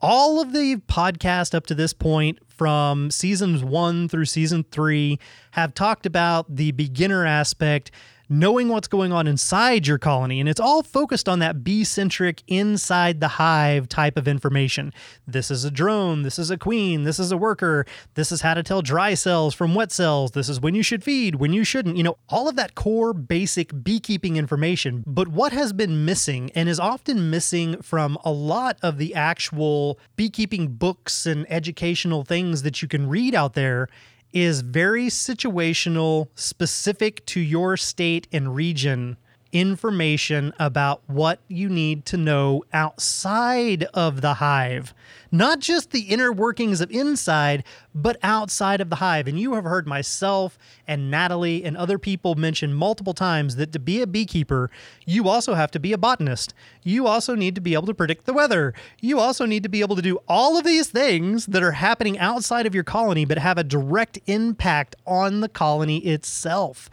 all 0.00 0.40
of 0.40 0.52
the 0.52 0.76
podcast 0.76 1.54
up 1.54 1.66
to 1.66 1.74
this 1.74 1.92
point 1.92 2.38
from 2.58 3.10
seasons 3.10 3.62
one 3.64 4.08
through 4.08 4.24
season 4.24 4.64
three 4.70 5.18
have 5.52 5.72
talked 5.72 6.04
about 6.04 6.54
the 6.54 6.72
beginner 6.72 7.24
aspect 7.24 7.90
knowing 8.28 8.68
what's 8.68 8.88
going 8.88 9.12
on 9.12 9.26
inside 9.26 9.86
your 9.86 9.98
colony. 9.98 10.40
And 10.40 10.48
it's 10.48 10.60
all 10.60 10.82
focused 10.82 11.28
on 11.28 11.38
that 11.38 11.64
bee 11.64 11.84
centric 11.84 12.42
inside 12.46 13.20
the 13.20 13.28
hive 13.28 13.88
type 13.88 14.16
of 14.16 14.28
information. 14.28 14.92
This 15.26 15.50
is 15.50 15.64
a 15.64 15.70
drone. 15.70 16.22
This 16.22 16.38
is 16.38 16.50
a 16.50 16.58
queen. 16.58 17.04
This 17.04 17.18
is 17.18 17.32
a 17.32 17.36
worker. 17.36 17.86
This 18.14 18.32
is 18.32 18.42
how 18.42 18.54
to 18.54 18.62
tell 18.62 18.82
dry 18.82 19.14
cells 19.14 19.54
from 19.54 19.74
wet 19.74 19.92
cells. 19.92 20.32
This 20.32 20.48
is 20.48 20.60
when 20.60 20.74
you 20.74 20.82
should 20.82 21.02
feed, 21.02 21.36
when 21.36 21.52
you 21.52 21.64
shouldn't. 21.64 21.96
You 21.96 22.02
know, 22.02 22.18
all 22.28 22.48
of 22.48 22.56
that 22.56 22.74
core 22.74 23.12
basic 23.12 23.82
beekeeping 23.82 24.36
information. 24.36 25.04
But 25.06 25.28
what 25.28 25.52
has 25.52 25.72
been 25.72 26.04
missing 26.04 26.50
and 26.54 26.68
is 26.68 26.80
often 26.80 27.30
missing 27.30 27.80
from 27.82 28.18
a 28.24 28.32
lot 28.32 28.78
of 28.82 28.98
the 28.98 29.14
actual 29.14 29.98
beekeeping 30.16 30.68
books 30.68 31.26
and 31.26 31.46
educational 31.50 32.24
things 32.24 32.62
that 32.62 32.82
you 32.82 32.88
can 32.88 33.08
read 33.08 33.34
out 33.34 33.54
there 33.54 33.88
is 34.32 34.60
very 34.60 35.06
situational, 35.06 36.28
specific 36.34 37.24
to 37.26 37.40
your 37.40 37.76
state 37.76 38.28
and 38.32 38.54
region 38.54 39.16
information 39.52 40.52
about 40.58 41.02
what 41.06 41.40
you 41.48 41.68
need 41.68 42.04
to 42.06 42.16
know 42.16 42.62
outside 42.72 43.84
of 43.94 44.20
the 44.20 44.34
hive. 44.34 44.94
Not 45.30 45.60
just 45.60 45.90
the 45.90 46.02
inner 46.02 46.32
workings 46.32 46.80
of 46.80 46.90
inside, 46.90 47.64
but 47.94 48.18
outside 48.22 48.80
of 48.80 48.90
the 48.90 48.96
hive. 48.96 49.28
And 49.28 49.38
you 49.38 49.54
have 49.54 49.64
heard 49.64 49.86
myself 49.86 50.58
and 50.86 51.10
Natalie 51.10 51.64
and 51.64 51.76
other 51.76 51.98
people 51.98 52.34
mention 52.34 52.72
multiple 52.72 53.14
times 53.14 53.56
that 53.56 53.72
to 53.72 53.78
be 53.78 54.00
a 54.00 54.06
beekeeper, 54.06 54.70
you 55.06 55.28
also 55.28 55.54
have 55.54 55.70
to 55.72 55.80
be 55.80 55.92
a 55.92 55.98
botanist. 55.98 56.54
You 56.82 57.06
also 57.06 57.34
need 57.34 57.54
to 57.54 57.60
be 57.60 57.74
able 57.74 57.86
to 57.86 57.94
predict 57.94 58.26
the 58.26 58.32
weather. 58.32 58.72
You 59.00 59.18
also 59.18 59.44
need 59.46 59.62
to 59.62 59.68
be 59.68 59.80
able 59.80 59.96
to 59.96 60.02
do 60.02 60.18
all 60.28 60.56
of 60.56 60.64
these 60.64 60.88
things 60.88 61.46
that 61.46 61.62
are 61.62 61.72
happening 61.72 62.18
outside 62.18 62.66
of 62.66 62.74
your 62.74 62.84
colony, 62.84 63.24
but 63.24 63.38
have 63.38 63.58
a 63.58 63.64
direct 63.64 64.18
impact 64.26 64.96
on 65.06 65.40
the 65.40 65.48
colony 65.48 65.98
itself 65.98 66.88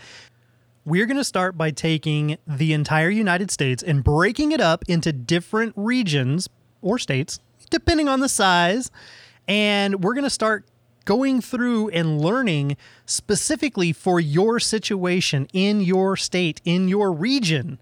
we're 0.86 1.08
going 1.08 1.18
to 1.18 1.24
start 1.24 1.58
by 1.58 1.72
taking 1.72 2.38
the 2.48 2.72
entire 2.74 3.10
United 3.10 3.50
States 3.50 3.82
and 3.82 4.04
breaking 4.04 4.52
it 4.52 4.62
up 4.62 4.84
into 4.88 5.12
different 5.12 5.74
regions 5.76 6.48
or 6.82 7.00
states, 7.00 7.40
depending 7.72 8.08
on 8.08 8.20
the 8.20 8.30
size. 8.30 8.92
And 9.48 10.04
we're 10.04 10.14
going 10.14 10.26
to 10.26 10.30
start 10.30 10.66
going 11.06 11.42
through 11.42 11.90
and 11.90 12.22
learning 12.22 12.78
specifically 13.06 13.94
for 13.94 14.20
your 14.20 14.60
situation 14.60 15.48
in 15.54 15.82
your 15.82 16.16
state, 16.16 16.62
in 16.66 16.88
your 16.88 17.12
region, 17.12 17.80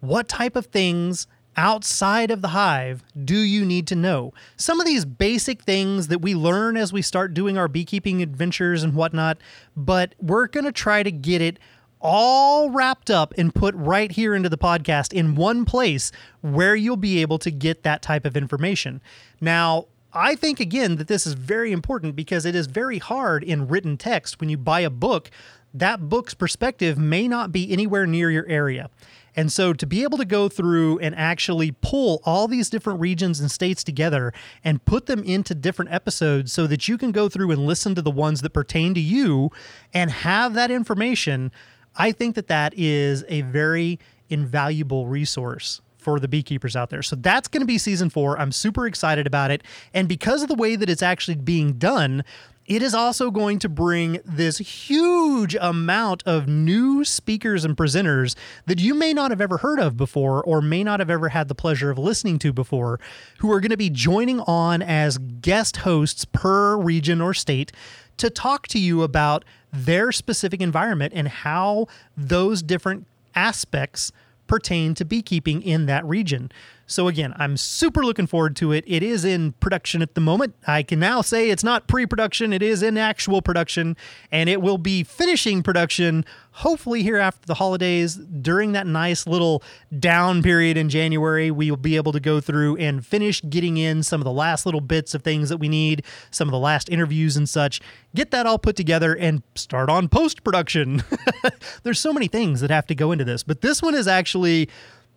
what 0.00 0.28
type 0.28 0.54
of 0.56 0.66
things 0.66 1.26
outside 1.56 2.30
of 2.30 2.40
the 2.40 2.48
hive 2.48 3.02
do 3.24 3.36
you 3.36 3.64
need 3.64 3.86
to 3.88 3.96
know? 3.96 4.32
Some 4.56 4.80
of 4.80 4.86
these 4.86 5.04
basic 5.04 5.62
things 5.62 6.06
that 6.06 6.20
we 6.20 6.34
learn 6.34 6.76
as 6.76 6.92
we 6.92 7.02
start 7.02 7.34
doing 7.34 7.58
our 7.58 7.68
beekeeping 7.68 8.22
adventures 8.22 8.84
and 8.84 8.94
whatnot, 8.94 9.38
but 9.76 10.14
we're 10.20 10.46
going 10.46 10.66
to 10.66 10.72
try 10.72 11.02
to 11.02 11.10
get 11.10 11.42
it 11.42 11.58
all 12.00 12.70
wrapped 12.70 13.10
up 13.10 13.34
and 13.36 13.54
put 13.54 13.74
right 13.74 14.12
here 14.12 14.34
into 14.34 14.48
the 14.48 14.58
podcast 14.58 15.12
in 15.12 15.34
one 15.34 15.64
place 15.64 16.12
where 16.40 16.76
you'll 16.76 16.96
be 16.96 17.20
able 17.20 17.38
to 17.38 17.50
get 17.50 17.82
that 17.82 18.02
type 18.02 18.24
of 18.24 18.36
information. 18.36 19.00
Now, 19.40 19.86
I 20.12 20.34
think 20.34 20.58
again 20.58 20.96
that 20.96 21.08
this 21.08 21.26
is 21.26 21.34
very 21.34 21.70
important 21.70 22.16
because 22.16 22.44
it 22.44 22.54
is 22.54 22.66
very 22.66 22.98
hard 22.98 23.44
in 23.44 23.68
written 23.68 23.96
text 23.96 24.40
when 24.40 24.48
you 24.48 24.56
buy 24.56 24.80
a 24.80 24.90
book, 24.90 25.30
that 25.74 26.08
book's 26.08 26.34
perspective 26.34 26.96
may 26.96 27.28
not 27.28 27.52
be 27.52 27.70
anywhere 27.70 28.06
near 28.06 28.30
your 28.30 28.46
area. 28.46 28.90
And 29.36 29.52
so 29.52 29.72
to 29.72 29.86
be 29.86 30.02
able 30.02 30.18
to 30.18 30.24
go 30.24 30.48
through 30.48 30.98
and 30.98 31.14
actually 31.14 31.70
pull 31.70 32.20
all 32.24 32.48
these 32.48 32.70
different 32.70 32.98
regions 32.98 33.38
and 33.38 33.50
states 33.50 33.84
together 33.84 34.32
and 34.64 34.84
put 34.84 35.06
them 35.06 35.22
into 35.22 35.54
different 35.54 35.92
episodes 35.92 36.52
so 36.52 36.66
that 36.66 36.88
you 36.88 36.98
can 36.98 37.12
go 37.12 37.28
through 37.28 37.52
and 37.52 37.64
listen 37.64 37.94
to 37.94 38.02
the 38.02 38.10
ones 38.10 38.40
that 38.40 38.50
pertain 38.50 38.94
to 38.94 39.00
you 39.00 39.50
and 39.94 40.10
have 40.10 40.54
that 40.54 40.72
information 40.72 41.52
I 41.96 42.12
think 42.12 42.34
that 42.36 42.48
that 42.48 42.74
is 42.76 43.24
a 43.28 43.42
very 43.42 43.98
invaluable 44.28 45.06
resource 45.06 45.80
for 45.96 46.20
the 46.20 46.28
beekeepers 46.28 46.76
out 46.76 46.90
there. 46.90 47.02
So 47.02 47.16
that's 47.16 47.48
going 47.48 47.60
to 47.60 47.66
be 47.66 47.76
season 47.76 48.08
four. 48.08 48.38
I'm 48.38 48.52
super 48.52 48.86
excited 48.86 49.26
about 49.26 49.50
it. 49.50 49.62
And 49.92 50.08
because 50.08 50.42
of 50.42 50.48
the 50.48 50.54
way 50.54 50.76
that 50.76 50.88
it's 50.88 51.02
actually 51.02 51.34
being 51.36 51.74
done, 51.74 52.24
it 52.68 52.82
is 52.82 52.94
also 52.94 53.30
going 53.30 53.58
to 53.60 53.68
bring 53.68 54.20
this 54.24 54.58
huge 54.58 55.56
amount 55.58 56.22
of 56.26 56.46
new 56.46 57.02
speakers 57.02 57.64
and 57.64 57.76
presenters 57.76 58.36
that 58.66 58.78
you 58.78 58.94
may 58.94 59.14
not 59.14 59.30
have 59.30 59.40
ever 59.40 59.56
heard 59.56 59.80
of 59.80 59.96
before 59.96 60.44
or 60.44 60.60
may 60.60 60.84
not 60.84 61.00
have 61.00 61.08
ever 61.08 61.30
had 61.30 61.48
the 61.48 61.54
pleasure 61.54 61.90
of 61.90 61.98
listening 61.98 62.38
to 62.40 62.52
before, 62.52 63.00
who 63.38 63.50
are 63.50 63.60
going 63.60 63.70
to 63.70 63.76
be 63.78 63.88
joining 63.88 64.40
on 64.40 64.82
as 64.82 65.16
guest 65.16 65.78
hosts 65.78 66.26
per 66.26 66.76
region 66.76 67.22
or 67.22 67.32
state 67.32 67.72
to 68.18 68.28
talk 68.28 68.68
to 68.68 68.78
you 68.78 69.02
about 69.02 69.46
their 69.72 70.12
specific 70.12 70.60
environment 70.60 71.12
and 71.14 71.28
how 71.28 71.86
those 72.16 72.62
different 72.62 73.06
aspects 73.34 74.12
pertain 74.46 74.94
to 74.94 75.04
beekeeping 75.04 75.62
in 75.62 75.86
that 75.86 76.04
region. 76.04 76.50
So 76.88 77.06
again, 77.06 77.34
I'm 77.36 77.56
super 77.56 78.02
looking 78.02 78.26
forward 78.26 78.56
to 78.56 78.72
it. 78.72 78.82
It 78.86 79.02
is 79.02 79.24
in 79.24 79.52
production 79.52 80.00
at 80.00 80.14
the 80.14 80.20
moment. 80.20 80.54
I 80.66 80.82
can 80.82 80.98
now 80.98 81.20
say 81.20 81.50
it's 81.50 81.62
not 81.62 81.86
pre-production, 81.86 82.52
it 82.52 82.62
is 82.62 82.82
in 82.82 82.96
actual 82.96 83.42
production 83.42 83.96
and 84.32 84.48
it 84.48 84.62
will 84.62 84.78
be 84.78 85.04
finishing 85.04 85.62
production 85.62 86.24
hopefully 86.58 87.04
here 87.04 87.18
after 87.18 87.46
the 87.46 87.54
holidays 87.54 88.16
during 88.16 88.72
that 88.72 88.86
nice 88.86 89.26
little 89.26 89.62
down 89.98 90.42
period 90.42 90.76
in 90.76 90.88
January, 90.88 91.52
we 91.52 91.70
will 91.70 91.76
be 91.76 91.94
able 91.94 92.10
to 92.10 92.18
go 92.18 92.40
through 92.40 92.76
and 92.78 93.06
finish 93.06 93.40
getting 93.48 93.76
in 93.76 94.02
some 94.02 94.20
of 94.20 94.24
the 94.24 94.32
last 94.32 94.66
little 94.66 94.80
bits 94.80 95.14
of 95.14 95.22
things 95.22 95.50
that 95.50 95.58
we 95.58 95.68
need, 95.68 96.02
some 96.32 96.48
of 96.48 96.52
the 96.52 96.58
last 96.58 96.88
interviews 96.88 97.36
and 97.36 97.48
such, 97.48 97.80
get 98.14 98.32
that 98.32 98.44
all 98.44 98.58
put 98.58 98.74
together 98.74 99.14
and 99.14 99.42
start 99.54 99.88
on 99.88 100.08
post 100.08 100.42
production. 100.42 101.04
There's 101.84 102.00
so 102.00 102.12
many 102.12 102.26
things 102.26 102.60
that 102.60 102.70
have 102.70 102.86
to 102.86 102.94
go 102.94 103.12
into 103.12 103.24
this, 103.24 103.44
but 103.44 103.60
this 103.60 103.80
one 103.80 103.94
is 103.94 104.08
actually 104.08 104.68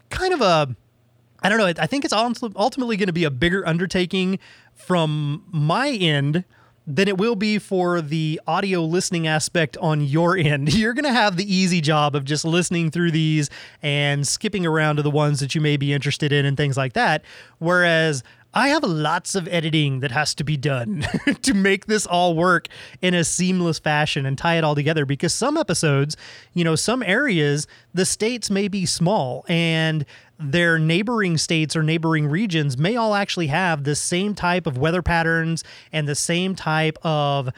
kind 0.09 0.33
of 0.33 0.41
a 0.41 0.75
I 1.41 1.49
don't 1.49 1.57
know. 1.57 1.65
I 1.65 1.87
think 1.87 2.05
it's 2.05 2.13
ultimately 2.13 2.97
going 2.97 3.07
to 3.07 3.13
be 3.13 3.23
a 3.23 3.31
bigger 3.31 3.67
undertaking 3.67 4.39
from 4.73 5.43
my 5.51 5.89
end 5.89 6.45
than 6.87 7.07
it 7.07 7.17
will 7.17 7.35
be 7.35 7.59
for 7.59 8.01
the 8.01 8.41
audio 8.47 8.83
listening 8.83 9.27
aspect 9.27 9.77
on 9.77 10.01
your 10.01 10.37
end. 10.37 10.73
You're 10.75 10.93
going 10.93 11.05
to 11.05 11.13
have 11.13 11.37
the 11.37 11.53
easy 11.53 11.79
job 11.81 12.15
of 12.15 12.25
just 12.25 12.43
listening 12.43 12.91
through 12.91 13.11
these 13.11 13.49
and 13.81 14.27
skipping 14.27 14.65
around 14.65 14.97
to 14.97 15.01
the 15.01 15.11
ones 15.11 15.39
that 15.39 15.55
you 15.55 15.61
may 15.61 15.77
be 15.77 15.93
interested 15.93 16.31
in 16.31 16.45
and 16.45 16.57
things 16.57 16.77
like 16.77 16.93
that. 16.93 17.23
Whereas 17.59 18.23
I 18.53 18.69
have 18.69 18.83
lots 18.83 19.35
of 19.35 19.47
editing 19.47 20.01
that 20.01 20.11
has 20.11 20.35
to 20.35 20.43
be 20.43 20.57
done 20.57 21.05
to 21.43 21.53
make 21.53 21.85
this 21.85 22.05
all 22.05 22.35
work 22.35 22.67
in 23.01 23.13
a 23.13 23.23
seamless 23.23 23.79
fashion 23.79 24.25
and 24.25 24.37
tie 24.37 24.57
it 24.57 24.63
all 24.63 24.75
together 24.75 25.05
because 25.05 25.33
some 25.33 25.55
episodes, 25.55 26.17
you 26.53 26.65
know, 26.65 26.75
some 26.75 27.01
areas, 27.03 27.65
the 27.93 28.05
states 28.05 28.49
may 28.49 28.67
be 28.67 28.85
small 28.85 29.45
and 29.47 30.05
their 30.41 30.79
neighboring 30.79 31.37
states 31.37 31.75
or 31.75 31.83
neighboring 31.83 32.27
regions 32.27 32.77
may 32.77 32.95
all 32.95 33.15
actually 33.15 33.47
have 33.47 33.83
the 33.83 33.95
same 33.95 34.33
type 34.35 34.65
of 34.65 34.77
weather 34.77 35.01
patterns 35.01 35.63
and 35.91 36.07
the 36.07 36.15
same 36.15 36.55
type 36.55 36.97
of 37.03 37.49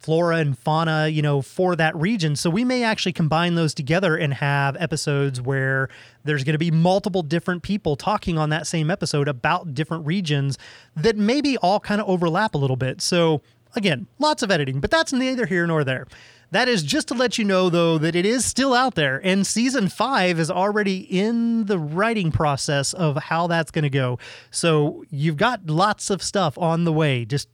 flora 0.00 0.36
and 0.36 0.58
fauna, 0.58 1.08
you 1.08 1.20
know, 1.20 1.42
for 1.42 1.76
that 1.76 1.94
region. 1.94 2.34
So 2.34 2.48
we 2.48 2.64
may 2.64 2.82
actually 2.82 3.12
combine 3.12 3.54
those 3.54 3.74
together 3.74 4.16
and 4.16 4.32
have 4.34 4.76
episodes 4.80 5.40
where 5.40 5.88
there's 6.24 6.42
going 6.42 6.54
to 6.54 6.58
be 6.58 6.70
multiple 6.70 7.22
different 7.22 7.62
people 7.62 7.96
talking 7.96 8.38
on 8.38 8.48
that 8.48 8.66
same 8.66 8.90
episode 8.90 9.28
about 9.28 9.74
different 9.74 10.06
regions 10.06 10.56
that 10.96 11.16
maybe 11.16 11.58
all 11.58 11.80
kind 11.80 12.00
of 12.00 12.08
overlap 12.08 12.54
a 12.54 12.58
little 12.58 12.76
bit. 12.76 13.02
So 13.02 13.42
again, 13.76 14.06
lots 14.18 14.42
of 14.42 14.50
editing, 14.50 14.80
but 14.80 14.90
that's 14.90 15.12
neither 15.12 15.46
here 15.46 15.66
nor 15.66 15.84
there. 15.84 16.06
That 16.52 16.68
is 16.68 16.82
just 16.82 17.08
to 17.08 17.14
let 17.14 17.38
you 17.38 17.44
know, 17.44 17.70
though, 17.70 17.96
that 17.98 18.16
it 18.16 18.26
is 18.26 18.44
still 18.44 18.74
out 18.74 18.96
there, 18.96 19.20
and 19.24 19.46
season 19.46 19.88
five 19.88 20.40
is 20.40 20.50
already 20.50 20.98
in 20.98 21.66
the 21.66 21.78
writing 21.78 22.32
process 22.32 22.92
of 22.92 23.16
how 23.16 23.46
that's 23.46 23.70
going 23.70 23.84
to 23.84 23.90
go. 23.90 24.18
So 24.50 25.04
you've 25.10 25.36
got 25.36 25.66
lots 25.66 26.10
of 26.10 26.22
stuff 26.22 26.58
on 26.58 26.84
the 26.84 26.92
way. 26.92 27.24
Just 27.24 27.48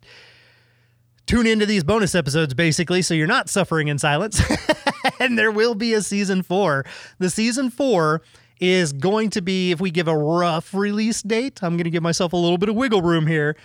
tune 1.26 1.46
into 1.46 1.66
these 1.66 1.84
bonus 1.84 2.14
episodes, 2.14 2.54
basically, 2.54 3.02
so 3.02 3.12
you're 3.12 3.26
not 3.26 3.50
suffering 3.50 3.88
in 3.88 3.98
silence. 3.98 4.40
and 5.20 5.38
there 5.38 5.50
will 5.50 5.74
be 5.74 5.92
a 5.92 6.00
season 6.00 6.42
four. 6.42 6.86
The 7.18 7.28
season 7.28 7.70
four 7.70 8.22
is 8.60 8.94
going 8.94 9.28
to 9.30 9.42
be, 9.42 9.72
if 9.72 9.80
we 9.80 9.90
give 9.90 10.08
a 10.08 10.16
rough 10.16 10.72
release 10.72 11.20
date, 11.22 11.62
I'm 11.62 11.76
going 11.76 11.84
to 11.84 11.90
give 11.90 12.02
myself 12.02 12.32
a 12.32 12.36
little 12.36 12.58
bit 12.58 12.70
of 12.70 12.76
wiggle 12.76 13.02
room 13.02 13.26
here. 13.26 13.56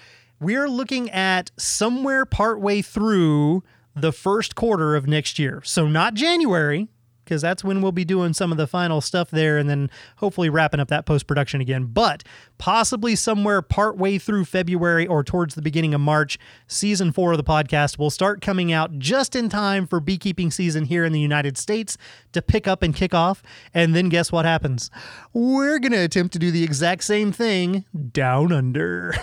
We're 0.42 0.68
looking 0.68 1.10
at 1.12 1.52
somewhere 1.56 2.26
partway 2.26 2.82
through 2.82 3.64
the 3.96 4.12
first 4.12 4.56
quarter 4.56 4.96
of 4.96 5.08
next 5.08 5.40
year. 5.40 5.62
So 5.64 5.88
not 5.88 6.14
January, 6.14 6.88
because 7.32 7.42
that's 7.42 7.64
when 7.64 7.82
we'll 7.82 7.94
be 7.94 8.04
doing 8.04 8.34
some 8.34 8.52
of 8.52 8.58
the 8.58 8.68
final 8.68 9.00
stuff 9.00 9.32
there 9.32 9.58
and 9.58 9.70
then 9.70 9.90
hopefully 10.18 10.50
wrapping 10.50 10.82
up 10.82 10.90
that 10.90 11.06
post 11.06 11.28
production 11.28 11.62
again. 11.62 11.86
But 11.86 12.24
possibly 12.58 13.16
somewhere 13.16 13.62
partway 13.62 14.18
through 14.18 14.44
February 14.44 15.08
or 15.08 15.24
towards 15.24 15.56
the 15.56 15.62
beginning 15.62 15.94
of 15.94 16.02
March, 16.02 16.38
season 16.68 17.14
four 17.14 17.32
of 17.32 17.38
the 17.38 17.44
podcast 17.46 17.98
will 17.98 18.10
start 18.10 18.42
coming 18.42 18.74
out 18.74 19.00
just 19.00 19.34
in 19.34 19.48
time 19.48 19.88
for 19.88 20.02
beekeeping 20.02 20.52
season 20.52 20.84
here 20.84 21.06
in 21.06 21.14
the 21.14 21.22
United 21.22 21.58
States 21.58 21.98
to 22.34 22.42
pick 22.42 22.68
up 22.68 22.84
and 22.84 22.94
kick 22.94 23.14
off. 23.14 23.42
And 23.74 23.96
then 23.96 24.10
guess 24.10 24.30
what 24.30 24.44
happens? 24.44 24.92
We're 25.32 25.80
going 25.80 25.94
to 25.94 26.00
attempt 26.00 26.34
to 26.34 26.40
do 26.40 26.52
the 26.52 26.66
exact 26.66 27.06
same 27.06 27.32
thing 27.32 27.86
down 28.12 28.52
under. 28.52 29.14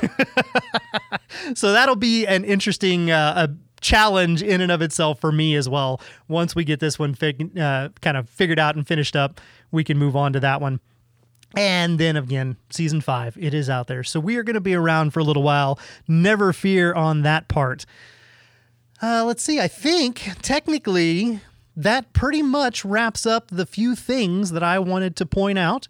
so 1.54 1.72
that'll 1.72 1.94
be 1.94 2.26
an 2.26 2.44
interesting 2.44 3.10
uh, 3.10 3.48
a 3.48 3.67
challenge 3.80 4.42
in 4.42 4.60
and 4.60 4.72
of 4.72 4.82
itself 4.82 5.20
for 5.20 5.32
me 5.32 5.54
as 5.54 5.68
well. 5.68 6.00
Once 6.28 6.54
we 6.54 6.64
get 6.64 6.80
this 6.80 6.98
one 6.98 7.14
fig- 7.14 7.58
uh, 7.58 7.90
kind 8.00 8.16
of 8.16 8.28
figured 8.28 8.58
out 8.58 8.76
and 8.76 8.86
finished 8.86 9.16
up, 9.16 9.40
we 9.70 9.84
can 9.84 9.98
move 9.98 10.16
on 10.16 10.32
to 10.32 10.40
that 10.40 10.60
one. 10.60 10.80
And 11.56 11.98
then 11.98 12.16
again, 12.16 12.56
season 12.70 13.00
five, 13.00 13.36
it 13.40 13.54
is 13.54 13.70
out 13.70 13.86
there. 13.86 14.04
So 14.04 14.20
we 14.20 14.36
are 14.36 14.42
going 14.42 14.54
to 14.54 14.60
be 14.60 14.74
around 14.74 15.12
for 15.12 15.20
a 15.20 15.24
little 15.24 15.42
while. 15.42 15.78
Never 16.06 16.52
fear 16.52 16.92
on 16.92 17.22
that 17.22 17.48
part. 17.48 17.86
Uh, 19.00 19.24
let's 19.24 19.42
see. 19.42 19.60
I 19.60 19.68
think 19.68 20.30
technically 20.42 21.40
that 21.76 22.12
pretty 22.12 22.42
much 22.42 22.84
wraps 22.84 23.24
up 23.24 23.48
the 23.48 23.64
few 23.64 23.94
things 23.94 24.50
that 24.50 24.62
I 24.62 24.78
wanted 24.78 25.16
to 25.16 25.26
point 25.26 25.58
out. 25.58 25.86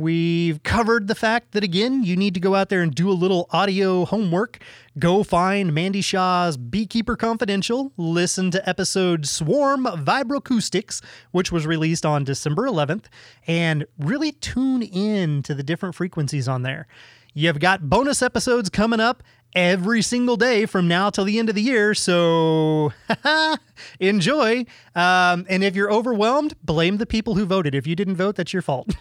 We've 0.00 0.62
covered 0.62 1.08
the 1.08 1.14
fact 1.14 1.52
that, 1.52 1.62
again, 1.62 2.02
you 2.04 2.16
need 2.16 2.32
to 2.32 2.40
go 2.40 2.54
out 2.54 2.70
there 2.70 2.80
and 2.80 2.94
do 2.94 3.10
a 3.10 3.12
little 3.12 3.46
audio 3.50 4.06
homework. 4.06 4.58
Go 4.98 5.22
find 5.22 5.74
Mandy 5.74 6.00
Shaw's 6.00 6.56
Beekeeper 6.56 7.16
Confidential, 7.16 7.92
listen 7.98 8.50
to 8.52 8.66
episode 8.66 9.26
Swarm 9.26 9.84
Vibroacoustics, 9.84 11.02
which 11.32 11.52
was 11.52 11.66
released 11.66 12.06
on 12.06 12.24
December 12.24 12.62
11th, 12.62 13.04
and 13.46 13.84
really 13.98 14.32
tune 14.32 14.80
in 14.80 15.42
to 15.42 15.54
the 15.54 15.62
different 15.62 15.94
frequencies 15.94 16.48
on 16.48 16.62
there. 16.62 16.86
You've 17.34 17.60
got 17.60 17.90
bonus 17.90 18.22
episodes 18.22 18.70
coming 18.70 19.00
up 19.00 19.22
every 19.54 20.02
single 20.02 20.36
day 20.36 20.66
from 20.66 20.88
now 20.88 21.10
till 21.10 21.24
the 21.24 21.38
end 21.38 21.48
of 21.48 21.54
the 21.54 21.62
year. 21.62 21.94
So 21.94 22.92
enjoy. 24.00 24.66
Um, 24.94 25.46
and 25.48 25.64
if 25.64 25.74
you're 25.74 25.92
overwhelmed, 25.92 26.54
blame 26.62 26.98
the 26.98 27.06
people 27.06 27.34
who 27.34 27.44
voted. 27.44 27.74
If 27.74 27.86
you 27.86 27.96
didn't 27.96 28.16
vote, 28.16 28.36
that's 28.36 28.52
your 28.52 28.62
fault. 28.62 28.94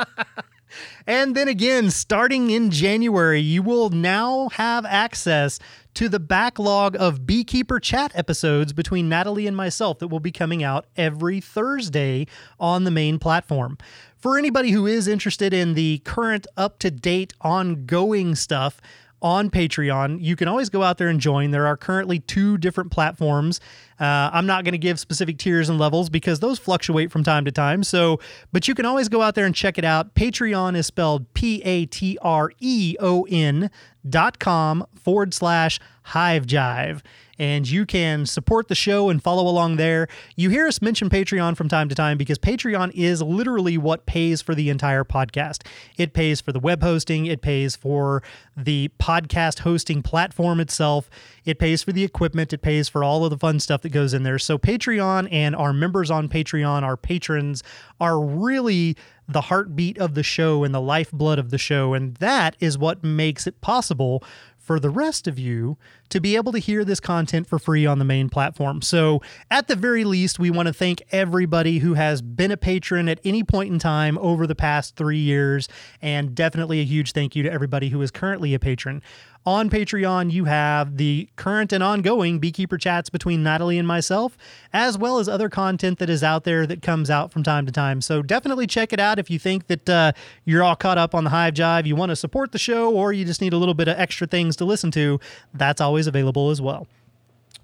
and 1.06 1.34
then 1.34 1.48
again, 1.48 1.90
starting 1.90 2.50
in 2.50 2.70
January, 2.70 3.40
you 3.40 3.62
will 3.62 3.90
now 3.90 4.48
have 4.50 4.84
access 4.86 5.58
to 5.94 6.08
the 6.08 6.20
backlog 6.20 6.96
of 6.96 7.26
Beekeeper 7.26 7.80
chat 7.80 8.12
episodes 8.14 8.72
between 8.72 9.08
Natalie 9.08 9.46
and 9.46 9.56
myself 9.56 9.98
that 9.98 10.08
will 10.08 10.20
be 10.20 10.30
coming 10.30 10.62
out 10.62 10.86
every 10.96 11.40
Thursday 11.40 12.26
on 12.58 12.84
the 12.84 12.90
main 12.90 13.18
platform. 13.18 13.76
For 14.16 14.38
anybody 14.38 14.70
who 14.70 14.86
is 14.86 15.08
interested 15.08 15.52
in 15.52 15.74
the 15.74 15.98
current, 16.04 16.46
up 16.56 16.78
to 16.80 16.90
date, 16.90 17.32
ongoing 17.40 18.34
stuff, 18.34 18.80
on 19.22 19.50
Patreon. 19.50 20.18
You 20.20 20.36
can 20.36 20.48
always 20.48 20.68
go 20.68 20.82
out 20.82 20.98
there 20.98 21.08
and 21.08 21.20
join. 21.20 21.50
There 21.50 21.66
are 21.66 21.76
currently 21.76 22.20
two 22.20 22.58
different 22.58 22.90
platforms. 22.90 23.60
Uh, 23.98 24.30
I'm 24.32 24.46
not 24.46 24.64
going 24.64 24.72
to 24.72 24.78
give 24.78 24.98
specific 24.98 25.38
tiers 25.38 25.68
and 25.68 25.78
levels 25.78 26.08
because 26.08 26.40
those 26.40 26.58
fluctuate 26.58 27.10
from 27.10 27.22
time 27.22 27.44
to 27.44 27.52
time. 27.52 27.82
So, 27.82 28.18
but 28.52 28.66
you 28.66 28.74
can 28.74 28.86
always 28.86 29.08
go 29.08 29.20
out 29.22 29.34
there 29.34 29.44
and 29.44 29.54
check 29.54 29.76
it 29.76 29.84
out. 29.84 30.14
Patreon 30.14 30.76
is 30.76 30.86
spelled 30.86 31.32
P 31.34 31.62
A 31.62 31.86
T 31.86 32.16
R 32.22 32.50
E 32.60 32.96
O 33.00 33.26
N 33.28 33.70
dot 34.08 34.38
com 34.38 34.86
forward 34.94 35.34
slash 35.34 35.78
hive 36.04 36.46
jive 36.46 37.02
and 37.40 37.66
you 37.66 37.86
can 37.86 38.26
support 38.26 38.68
the 38.68 38.74
show 38.74 39.08
and 39.08 39.22
follow 39.22 39.48
along 39.48 39.76
there. 39.76 40.08
You 40.36 40.50
hear 40.50 40.66
us 40.66 40.82
mention 40.82 41.08
Patreon 41.08 41.56
from 41.56 41.70
time 41.70 41.88
to 41.88 41.94
time 41.94 42.18
because 42.18 42.38
Patreon 42.38 42.92
is 42.94 43.22
literally 43.22 43.78
what 43.78 44.04
pays 44.04 44.42
for 44.42 44.54
the 44.54 44.68
entire 44.68 45.04
podcast. 45.04 45.66
It 45.96 46.12
pays 46.12 46.42
for 46.42 46.52
the 46.52 46.60
web 46.60 46.82
hosting, 46.82 47.24
it 47.24 47.40
pays 47.40 47.76
for 47.76 48.22
the 48.54 48.90
podcast 49.00 49.60
hosting 49.60 50.02
platform 50.02 50.60
itself, 50.60 51.08
it 51.46 51.58
pays 51.58 51.82
for 51.82 51.92
the 51.92 52.04
equipment, 52.04 52.52
it 52.52 52.60
pays 52.60 52.90
for 52.90 53.02
all 53.02 53.24
of 53.24 53.30
the 53.30 53.38
fun 53.38 53.58
stuff 53.58 53.80
that 53.82 53.88
goes 53.88 54.12
in 54.12 54.22
there. 54.22 54.38
So, 54.38 54.58
Patreon 54.58 55.26
and 55.32 55.56
our 55.56 55.72
members 55.72 56.10
on 56.10 56.28
Patreon, 56.28 56.82
our 56.82 56.98
patrons, 56.98 57.62
are 57.98 58.20
really 58.20 58.98
the 59.26 59.42
heartbeat 59.42 59.96
of 59.96 60.14
the 60.14 60.22
show 60.22 60.64
and 60.64 60.74
the 60.74 60.80
lifeblood 60.80 61.38
of 61.38 61.50
the 61.50 61.58
show. 61.58 61.94
And 61.94 62.16
that 62.16 62.56
is 62.58 62.76
what 62.76 63.04
makes 63.04 63.46
it 63.46 63.60
possible 63.60 64.24
for 64.60 64.78
the 64.78 64.90
rest 64.90 65.26
of 65.26 65.38
you 65.38 65.78
to 66.10 66.20
be 66.20 66.36
able 66.36 66.52
to 66.52 66.58
hear 66.58 66.84
this 66.84 67.00
content 67.00 67.46
for 67.46 67.58
free 67.58 67.86
on 67.86 67.98
the 67.98 68.04
main 68.04 68.28
platform. 68.28 68.82
So, 68.82 69.20
at 69.50 69.66
the 69.66 69.76
very 69.76 70.04
least, 70.04 70.38
we 70.38 70.50
want 70.50 70.66
to 70.66 70.72
thank 70.72 71.02
everybody 71.10 71.78
who 71.78 71.94
has 71.94 72.22
been 72.22 72.50
a 72.50 72.56
patron 72.56 73.08
at 73.08 73.20
any 73.24 73.42
point 73.42 73.72
in 73.72 73.78
time 73.78 74.18
over 74.18 74.46
the 74.46 74.54
past 74.54 74.96
three 74.96 75.18
years, 75.18 75.68
and 76.02 76.34
definitely 76.34 76.80
a 76.80 76.84
huge 76.84 77.12
thank 77.12 77.34
you 77.34 77.42
to 77.42 77.50
everybody 77.50 77.88
who 77.88 78.00
is 78.02 78.10
currently 78.10 78.54
a 78.54 78.58
patron. 78.58 79.02
On 79.46 79.70
Patreon, 79.70 80.30
you 80.30 80.44
have 80.44 80.98
the 80.98 81.26
current 81.36 81.72
and 81.72 81.82
ongoing 81.82 82.38
beekeeper 82.38 82.76
chats 82.76 83.08
between 83.08 83.42
Natalie 83.42 83.78
and 83.78 83.88
myself, 83.88 84.36
as 84.70 84.98
well 84.98 85.18
as 85.18 85.30
other 85.30 85.48
content 85.48 85.98
that 85.98 86.10
is 86.10 86.22
out 86.22 86.44
there 86.44 86.66
that 86.66 86.82
comes 86.82 87.08
out 87.08 87.32
from 87.32 87.42
time 87.42 87.64
to 87.64 87.72
time. 87.72 88.02
So 88.02 88.20
definitely 88.20 88.66
check 88.66 88.92
it 88.92 89.00
out 89.00 89.18
if 89.18 89.30
you 89.30 89.38
think 89.38 89.66
that 89.68 89.88
uh, 89.88 90.12
you're 90.44 90.62
all 90.62 90.76
caught 90.76 90.98
up 90.98 91.14
on 91.14 91.24
the 91.24 91.30
Hive 91.30 91.54
Jive, 91.54 91.86
you 91.86 91.96
want 91.96 92.10
to 92.10 92.16
support 92.16 92.52
the 92.52 92.58
show, 92.58 92.94
or 92.94 93.14
you 93.14 93.24
just 93.24 93.40
need 93.40 93.54
a 93.54 93.56
little 93.56 93.74
bit 93.74 93.88
of 93.88 93.98
extra 93.98 94.26
things 94.26 94.56
to 94.56 94.66
listen 94.66 94.90
to. 94.90 95.18
That's 95.54 95.80
always 95.80 96.06
available 96.06 96.50
as 96.50 96.60
well. 96.60 96.86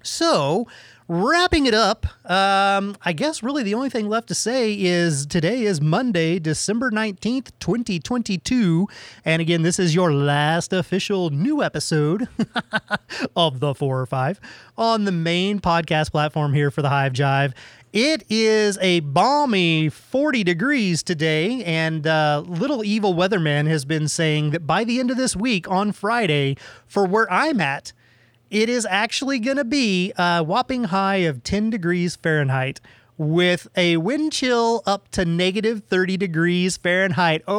So, 0.01 0.67
wrapping 1.07 1.65
it 1.65 1.73
up, 1.73 2.05
um, 2.29 2.97
I 3.03 3.13
guess 3.13 3.41
really 3.41 3.63
the 3.63 3.73
only 3.73 3.89
thing 3.89 4.09
left 4.09 4.27
to 4.27 4.35
say 4.35 4.73
is 4.73 5.25
today 5.25 5.63
is 5.63 5.79
Monday, 5.79 6.37
December 6.39 6.91
19th, 6.91 7.51
2022. 7.59 8.87
And 9.23 9.41
again, 9.41 9.61
this 9.61 9.79
is 9.79 9.95
your 9.95 10.13
last 10.13 10.73
official 10.73 11.29
new 11.29 11.63
episode 11.63 12.27
of 13.35 13.59
the 13.59 13.73
four 13.73 14.01
or 14.01 14.05
five 14.05 14.39
on 14.77 15.05
the 15.05 15.11
main 15.11 15.59
podcast 15.59 16.11
platform 16.11 16.53
here 16.53 16.69
for 16.71 16.81
the 16.81 16.89
Hive 16.89 17.13
Jive. 17.13 17.53
It 17.93 18.25
is 18.29 18.77
a 18.79 18.99
balmy 18.99 19.87
40 19.87 20.43
degrees 20.43 21.01
today, 21.01 21.63
and 21.63 22.05
uh, 22.05 22.43
little 22.45 22.83
evil 22.83 23.13
weatherman 23.15 23.65
has 23.67 23.85
been 23.85 24.09
saying 24.09 24.51
that 24.51 24.67
by 24.67 24.83
the 24.83 24.99
end 24.99 25.09
of 25.09 25.15
this 25.15 25.37
week 25.37 25.71
on 25.71 25.93
Friday, 25.93 26.57
for 26.85 27.07
where 27.07 27.31
I'm 27.31 27.61
at, 27.61 27.93
it 28.49 28.69
is 28.69 28.85
actually 28.89 29.39
going 29.39 29.57
to 29.57 29.65
be 29.65 30.13
a 30.17 30.43
whopping 30.43 30.85
high 30.85 31.17
of 31.17 31.43
10 31.43 31.69
degrees 31.69 32.15
Fahrenheit 32.15 32.79
with 33.17 33.67
a 33.75 33.97
wind 33.97 34.31
chill 34.31 34.83
up 34.85 35.09
to 35.09 35.25
negative 35.25 35.83
30 35.87 36.17
degrees 36.17 36.77
Fahrenheit. 36.77 37.43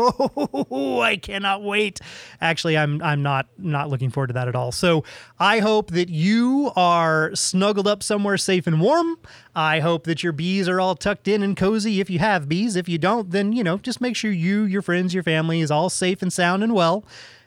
Oh, 0.71 1.01
I 1.01 1.17
cannot 1.17 1.63
wait. 1.63 2.01
Actually, 2.41 2.77
I'm 2.77 3.03
I'm 3.03 3.23
not 3.23 3.47
not 3.57 3.89
looking 3.89 4.11
forward 4.11 4.29
to 4.29 4.33
that 4.35 4.47
at 4.49 4.55
all. 4.55 4.71
So, 4.71 5.05
I 5.39 5.59
hope 5.61 5.91
that 5.91 6.09
you 6.09 6.71
are 6.77 7.35
snuggled 7.35 7.89
up 7.89 8.03
somewhere 8.03 8.37
safe 8.37 8.67
and 8.67 8.81
warm. 8.81 9.19
I 9.55 9.81
hope 9.81 10.05
that 10.05 10.23
your 10.23 10.33
bees 10.33 10.69
are 10.69 10.81
all 10.81 10.95
tucked 10.95 11.27
in 11.27 11.43
and 11.43 11.57
cozy 11.57 12.01
if 12.01 12.11
you 12.11 12.19
have 12.21 12.49
bees. 12.49 12.77
If 12.77 12.89
you 12.89 12.99
don't, 12.99 13.31
then, 13.31 13.53
you 13.53 13.65
know, 13.65 13.79
just 13.79 14.01
make 14.01 14.15
sure 14.15 14.31
you, 14.31 14.63
your 14.63 14.83
friends, 14.83 15.15
your 15.15 15.23
family 15.23 15.61
is 15.61 15.71
all 15.71 15.91
safe 15.91 16.23
and 16.23 16.33
sound 16.33 16.63
and 16.63 16.75
well. 16.75 17.05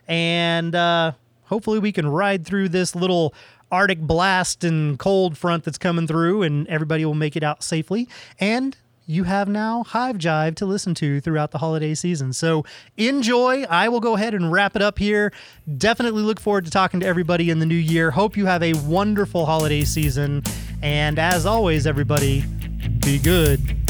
And 0.08 0.76
uh 0.76 1.14
hopefully 1.52 1.80
we 1.80 1.92
can 1.92 2.08
ride 2.08 2.46
through 2.46 2.70
this 2.70 2.96
little 2.96 3.34
Arctic 3.72 4.00
blast 4.00 4.64
and 4.64 4.98
cold 4.98 5.38
front 5.38 5.66
that's 5.66 5.78
coming 5.78 6.08
through, 6.08 6.44
and 6.44 6.68
everybody 6.68 7.06
will 7.06 7.14
make 7.14 7.36
it 7.36 7.44
out 7.44 7.62
safely. 7.64 8.08
And 8.40 8.76
you 9.06 9.26
have 9.26 9.50
now 9.50 9.84
Hive 9.84 10.18
Jive 10.18 10.56
to 10.56 10.66
listen 10.66 10.94
to 10.96 11.20
throughout 11.20 11.52
the 11.52 11.58
holiday 11.58 11.94
season. 11.94 12.32
So 12.34 12.64
enjoy. 12.98 13.64
I 13.64 13.90
will 13.90 14.00
go 14.00 14.16
ahead 14.16 14.34
and 14.34 14.52
wrap 14.52 14.76
it 14.76 14.82
up 14.82 14.98
here. 15.00 15.34
Definitely 15.78 16.22
look 16.22 16.40
forward 16.40 16.66
to 16.66 16.72
talking 16.72 17.02
to 17.02 17.06
everybody 17.06 17.50
in 17.50 17.60
the 17.60 17.66
new 17.66 17.76
year. 17.76 18.12
Hope 18.12 18.38
you 18.38 18.46
have 18.46 18.64
a 18.64 18.74
wonderful 18.74 19.46
holiday 19.46 19.84
season. 19.84 20.44
And 20.82 21.20
as 21.20 21.46
always, 21.46 21.86
everybody, 21.86 22.46
be 23.00 23.20
good. 23.20 23.81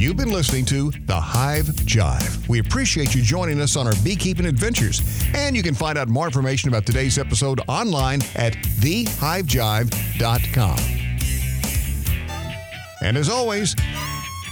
You've 0.00 0.16
been 0.16 0.32
listening 0.32 0.64
to 0.64 0.90
The 1.04 1.20
Hive 1.20 1.66
Jive. 1.66 2.48
We 2.48 2.58
appreciate 2.58 3.14
you 3.14 3.20
joining 3.20 3.60
us 3.60 3.76
on 3.76 3.86
our 3.86 3.92
beekeeping 4.02 4.46
adventures. 4.46 5.02
And 5.34 5.54
you 5.54 5.62
can 5.62 5.74
find 5.74 5.98
out 5.98 6.08
more 6.08 6.24
information 6.24 6.70
about 6.70 6.86
today's 6.86 7.18
episode 7.18 7.60
online 7.68 8.22
at 8.34 8.54
thehivejive.com. 8.54 10.78
And 13.02 13.18
as 13.18 13.28
always, 13.28 13.76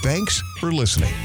thanks 0.03 0.39
for 0.59 0.71
listening. 0.71 1.15